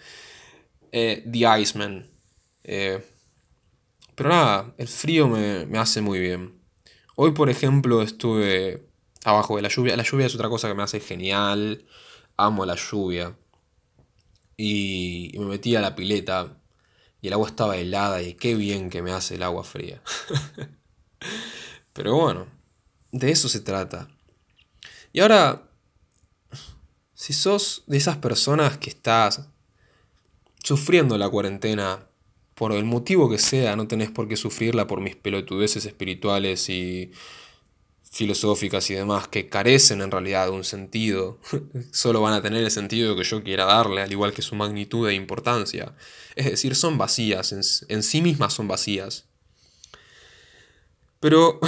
Eh, 0.91 1.23
The 1.29 1.61
Iceman. 1.61 2.05
Eh, 2.63 3.03
pero 4.15 4.29
nada, 4.29 4.73
el 4.77 4.87
frío 4.87 5.27
me, 5.27 5.67
hace 5.77 6.01
muy 6.01 6.19
bien. 6.19 6.59
Hoy, 7.15 7.31
por 7.31 7.49
ejemplo, 7.49 8.01
estuve 8.01 8.86
abajo 9.27 9.55
de 9.55 9.61
la 9.61 9.69
lluvia. 9.69 9.95
La 9.95 10.03
lluvia 10.03 10.25
es 10.25 10.35
otra 10.35 10.49
cosa 10.49 10.67
que 10.67 10.73
me 10.73 10.83
hace 10.83 10.99
genial. 10.99 11.85
Amo 12.37 12.65
la 12.65 12.75
lluvia. 12.75 13.37
Y, 14.55 15.31
y 15.33 15.39
me 15.39 15.45
metí 15.45 15.75
a 15.75 15.81
la 15.81 15.95
pileta. 15.95 16.57
Y 17.21 17.27
el 17.27 17.33
agua 17.33 17.49
estaba 17.49 17.77
helada. 17.77 18.21
Y 18.21 18.33
qué 18.35 18.55
bien 18.55 18.89
que 18.89 19.01
me 19.01 19.11
hace 19.11 19.35
el 19.35 19.43
agua 19.43 19.63
fría. 19.63 20.01
Pero 21.93 22.15
bueno, 22.15 22.47
de 23.11 23.31
eso 23.31 23.49
se 23.49 23.59
trata. 23.59 24.07
Y 25.13 25.19
ahora 25.19 25.67
si 27.17 27.33
sos 27.33 27.83
de 27.87 27.97
esas 27.97 28.17
personas 28.17 28.77
que 28.77 28.91
estás 28.91 29.49
sufriendo 30.63 31.17
la 31.17 31.27
cuarentena, 31.27 32.07
por 32.53 32.71
el 32.73 32.85
motivo 32.85 33.27
que 33.27 33.39
sea, 33.39 33.75
no 33.75 33.87
tenés 33.87 34.11
por 34.11 34.27
qué 34.27 34.35
sufrirla 34.37 34.85
por 34.85 35.01
mis 35.01 35.15
pelotudeces 35.15 35.87
espirituales 35.87 36.69
y 36.69 37.11
filosóficas 38.17 38.89
y 38.89 38.95
demás, 38.95 39.27
que 39.27 39.47
carecen 39.47 40.01
en 40.01 40.11
realidad 40.11 40.47
de 40.47 40.51
un 40.51 40.63
sentido, 40.63 41.39
solo 41.91 42.21
van 42.21 42.33
a 42.33 42.41
tener 42.41 42.63
el 42.63 42.71
sentido 42.71 43.15
que 43.15 43.23
yo 43.23 43.43
quiera 43.43 43.65
darle, 43.65 44.01
al 44.01 44.11
igual 44.11 44.33
que 44.33 44.41
su 44.41 44.55
magnitud 44.55 45.07
e 45.07 45.13
importancia. 45.13 45.95
Es 46.35 46.45
decir, 46.45 46.75
son 46.75 46.97
vacías, 46.97 47.51
en, 47.51 47.61
en 47.95 48.03
sí 48.03 48.21
mismas 48.21 48.53
son 48.53 48.67
vacías. 48.67 49.25
Pero 51.19 51.59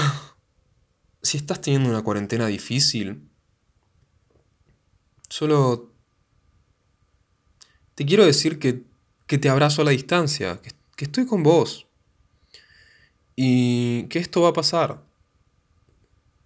si 1.22 1.38
estás 1.38 1.62
teniendo 1.62 1.90
una 1.90 2.04
cuarentena 2.04 2.48
difícil, 2.48 3.30
Solo 5.30 5.94
te 7.94 8.06
quiero 8.06 8.26
decir 8.26 8.58
que, 8.58 8.84
te 9.38 9.50
abrazo 9.50 9.84
a 9.84 9.86
la 9.86 9.92
distancia, 9.92 10.60
que, 10.62 10.72
que 10.96 11.06
estoy 11.06 11.28
con 11.28 11.44
vos. 11.44 11.88
Y 13.36 14.08
que 14.08 14.20
esto 14.20 14.42
va 14.42 14.50
a 14.50 14.54
pasar. 14.54 15.06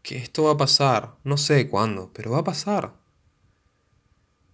Que 0.04 0.18
esto 0.18 0.44
va 0.44 0.52
a 0.52 0.58
pasar. 0.58 1.16
No 1.24 1.38
sé 1.38 1.68
cuándo, 1.68 2.12
pero 2.14 2.32
va 2.32 2.40
a 2.40 2.44
pasar. 2.44 2.94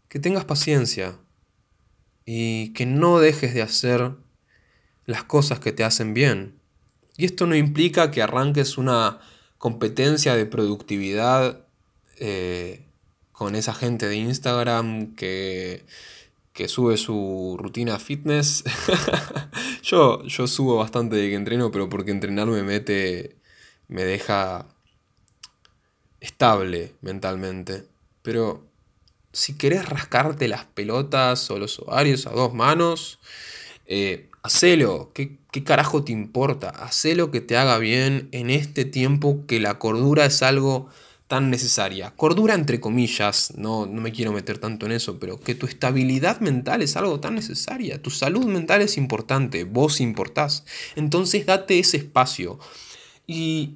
Que 0.08 0.20
tengas 0.20 0.46
paciencia. 0.46 1.18
Y 2.26 2.72
que 2.74 2.86
no 2.86 3.20
dejes 3.20 3.54
de 3.54 3.62
hacer 3.62 4.14
las 5.06 5.26
cosas 5.26 5.60
que 5.60 5.74
te 5.74 5.84
hacen 5.84 6.14
bien. 6.14 6.60
Y 7.18 7.26
esto 7.26 7.48
no 7.48 7.56
implica 7.56 8.12
que 8.12 8.22
arranques 8.22 8.78
una 8.78 9.20
competencia 9.58 10.36
de 10.36 10.46
productividad 10.46 11.66
eh, 12.18 12.86
con 13.32 13.56
esa 13.56 13.74
gente 13.74 14.08
de 14.08 14.18
Instagram 14.18 15.16
que, 15.16 15.86
que 16.54 16.68
sube 16.68 16.98
su 16.98 17.58
rutina 17.60 18.00
fitness. 18.00 18.64
yo, 19.84 20.24
yo 20.26 20.48
subo 20.48 20.78
bastante 20.78 21.16
de 21.16 21.30
que 21.30 21.36
entreno, 21.36 21.72
pero 21.72 21.90
porque 21.90 22.12
entrenar 22.12 22.48
me 22.48 22.64
mete, 22.64 23.38
me 23.88 24.04
deja 24.04 24.68
estable 26.22 26.94
mentalmente. 27.02 27.86
Pero 28.22 28.64
si 29.32 29.58
querés 29.58 29.88
rascarte 29.88 30.48
las 30.48 30.66
pelotas 30.66 31.50
o 31.52 31.60
los 31.60 31.80
ovarios 31.80 32.28
a 32.28 32.32
dos 32.32 32.54
manos, 32.54 33.20
eh, 33.86 34.30
hacelo. 34.44 35.12
¿Qué, 35.14 35.38
¿Qué 35.52 35.64
carajo 35.64 36.04
te 36.04 36.12
importa? 36.12 36.70
Hacelo 36.70 37.32
que 37.32 37.42
te 37.42 37.58
haga 37.58 37.78
bien 37.78 38.30
en 38.32 38.50
este 38.50 38.86
tiempo 38.86 39.46
que 39.48 39.60
la 39.60 39.80
cordura 39.80 40.26
es 40.26 40.44
algo 40.44 40.90
tan 41.30 41.52
necesaria. 41.52 42.12
Cordura 42.16 42.56
entre 42.56 42.80
comillas, 42.80 43.54
no, 43.56 43.86
no 43.86 44.02
me 44.02 44.12
quiero 44.12 44.32
meter 44.32 44.58
tanto 44.58 44.88
en 44.88 44.94
eso, 44.94 45.20
pero 45.20 45.40
que 45.40 45.54
tu 45.54 45.68
estabilidad 45.68 46.40
mental 46.40 46.82
es 46.82 46.98
algo 46.98 47.20
tan 47.20 47.36
necesaria. 47.36 48.02
Tu 48.02 48.10
salud 48.10 48.46
mental 48.46 48.82
es 48.82 48.98
importante, 48.98 49.64
vos 49.64 50.02
importás. 50.02 50.66
Entonces 50.96 51.46
date 51.46 51.78
ese 51.78 51.98
espacio. 51.98 52.58
Y 53.28 53.76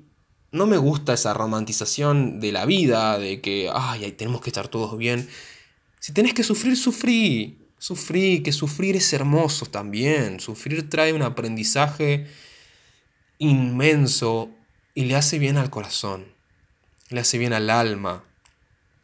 no 0.54 0.66
me 0.66 0.78
gusta 0.78 1.14
esa 1.14 1.34
romantización 1.34 2.40
de 2.40 2.54
la 2.54 2.66
vida, 2.66 3.20
de 3.20 3.42
que, 3.42 3.70
ay, 3.74 4.10
tenemos 4.14 4.40
que 4.40 4.50
estar 4.50 4.70
todos 4.70 4.98
bien. 4.98 5.28
Si 6.00 6.14
tenés 6.14 6.34
que 6.34 6.44
sufrir, 6.44 6.78
sufrí. 6.78 7.60
Sufrí, 7.78 8.42
que 8.42 8.54
sufrir 8.54 8.96
es 8.96 9.12
hermoso 9.12 9.66
también. 9.66 10.40
Sufrir 10.40 10.90
trae 10.90 11.12
un 11.12 11.22
aprendizaje 11.22 12.28
inmenso 13.40 14.50
y 14.96 15.04
le 15.04 15.18
hace 15.18 15.38
bien 15.38 15.58
al 15.58 15.70
corazón 15.70 16.34
le 17.14 17.22
hace 17.22 17.38
bien 17.38 17.54
al 17.54 17.70
alma. 17.70 18.26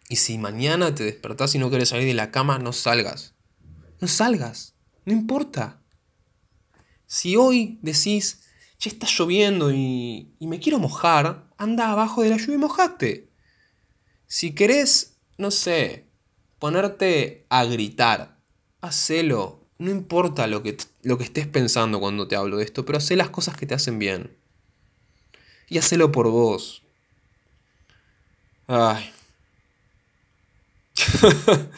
Y 0.09 0.17
si 0.17 0.37
mañana 0.37 0.93
te 0.95 1.03
despertás 1.03 1.53
y 1.55 1.59
no 1.59 1.69
quieres 1.69 1.89
salir 1.89 2.07
de 2.07 2.13
la 2.13 2.31
cama, 2.31 2.57
no 2.57 2.73
salgas. 2.73 3.35
No 4.01 4.07
salgas, 4.07 4.73
no 5.05 5.13
importa. 5.13 5.81
Si 7.05 7.35
hoy 7.35 7.79
decís, 7.81 8.41
ya 8.79 8.89
está 8.89 9.07
lloviendo 9.07 9.71
y, 9.71 10.33
y 10.39 10.47
me 10.47 10.59
quiero 10.59 10.79
mojar, 10.79 11.49
anda 11.57 11.91
abajo 11.91 12.21
de 12.21 12.29
la 12.29 12.37
lluvia 12.37 12.55
y 12.55 12.59
mojate. 12.59 13.29
Si 14.27 14.53
querés, 14.53 15.17
no 15.37 15.51
sé, 15.51 16.05
ponerte 16.59 17.45
a 17.49 17.65
gritar, 17.65 18.37
hacelo. 18.81 19.65
No 19.77 19.91
importa 19.91 20.47
lo 20.47 20.61
que, 20.61 20.77
lo 21.03 21.17
que 21.17 21.23
estés 21.23 21.47
pensando 21.47 21.99
cuando 21.99 22.27
te 22.27 22.35
hablo 22.35 22.57
de 22.57 22.65
esto, 22.65 22.85
pero 22.85 22.97
hacé 22.97 23.15
las 23.15 23.29
cosas 23.29 23.55
que 23.55 23.65
te 23.65 23.73
hacen 23.73 23.97
bien. 23.97 24.37
Y 25.69 25.77
hacelo 25.77 26.11
por 26.11 26.29
vos. 26.29 26.83
Ay. 28.67 29.11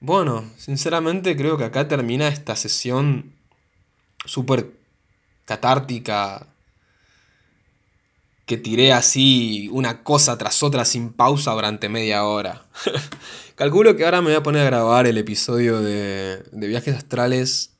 bueno, 0.00 0.50
sinceramente 0.56 1.36
creo 1.36 1.58
que 1.58 1.64
acá 1.64 1.86
termina 1.86 2.28
esta 2.28 2.56
sesión 2.56 3.34
súper 4.24 4.77
catártica 5.48 6.46
que 8.44 8.58
tiré 8.58 8.92
así 8.92 9.70
una 9.72 10.02
cosa 10.02 10.36
tras 10.36 10.62
otra 10.62 10.84
sin 10.84 11.10
pausa 11.10 11.52
durante 11.52 11.88
media 11.88 12.24
hora. 12.24 12.66
Calculo 13.54 13.96
que 13.96 14.04
ahora 14.04 14.20
me 14.20 14.28
voy 14.28 14.36
a 14.36 14.42
poner 14.42 14.60
a 14.62 14.70
grabar 14.70 15.06
el 15.06 15.16
episodio 15.16 15.80
de, 15.80 16.42
viajes 16.52 16.94
astrales 16.94 17.78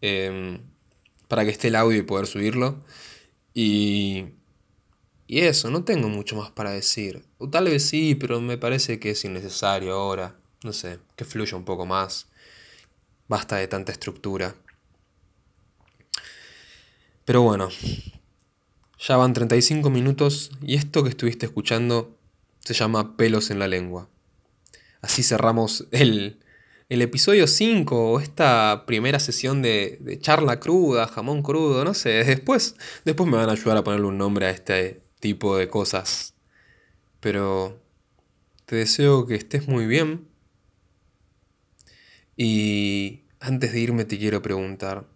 em, 0.00 0.60
para 1.28 1.44
que 1.44 1.50
esté 1.50 1.68
el 1.68 1.76
audio 1.76 1.98
y 1.98 2.02
poder 2.02 2.26
subirlo. 2.26 2.82
Y 3.52 4.24
Y 5.26 5.40
eso, 5.40 5.70
no 5.70 5.84
tengo 5.84 6.08
mucho 6.08 6.36
más 6.36 6.50
para 6.52 6.70
decir. 6.70 7.22
O 7.36 7.50
tal 7.50 7.66
vez 7.66 7.86
sí, 7.86 8.14
pero 8.14 8.40
me 8.40 8.56
parece 8.56 8.98
que 8.98 9.10
es 9.10 9.24
innecesario 9.26 9.92
ahora. 9.92 10.36
No 10.62 10.72
sé, 10.72 11.00
que 11.16 11.26
fluya 11.26 11.56
un 11.56 11.66
poco 11.66 11.84
más. 11.84 12.28
Basta 13.28 13.56
de 13.56 13.68
tanta 13.68 13.92
estructura. 13.92 14.54
Pero 17.24 17.42
bueno, 17.42 17.70
ya 18.98 19.16
van 19.16 19.32
35 19.32 19.88
minutos 19.90 20.50
y 20.62 20.74
esto 20.74 21.02
que 21.02 21.08
estuviste 21.08 21.46
escuchando 21.46 22.18
se 22.60 22.74
llama 22.74 23.16
Pelos 23.16 23.50
en 23.50 23.58
la 23.58 23.68
lengua. 23.68 24.08
Así 25.00 25.22
cerramos 25.22 25.86
el, 25.90 26.40
el 26.88 27.02
episodio 27.02 27.46
5 27.46 28.12
o 28.12 28.20
esta 28.20 28.84
primera 28.86 29.20
sesión 29.20 29.62
de, 29.62 29.98
de, 30.00 30.18
charla 30.18 30.60
cruda, 30.60 31.06
jamón 31.06 31.42
crudo, 31.42 31.84
no 31.84 31.94
sé. 31.94 32.24
Después, 32.24 32.76
después 33.04 33.28
me 33.28 33.36
van 33.36 33.48
a 33.48 33.52
ayudar 33.52 33.78
a 33.78 33.84
ponerle 33.84 34.06
un 34.06 34.18
nombre 34.18 34.46
a 34.46 34.50
este 34.50 35.02
tipo 35.20 35.56
de 35.56 35.68
cosas. 35.68 36.34
Pero 37.20 37.80
te 38.66 38.76
deseo 38.76 39.26
que 39.26 39.34
estés 39.34 39.68
muy 39.68 39.86
bien. 39.86 40.28
Y 42.36 43.22
antes 43.40 43.72
de 43.72 43.80
irme 43.80 44.04
te 44.04 44.18
quiero 44.18 44.42
preguntar, 44.42 45.06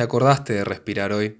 ¿te 0.00 0.04
acordaste 0.04 0.54
de 0.54 0.64
respirar 0.64 1.12
hoy? 1.12 1.38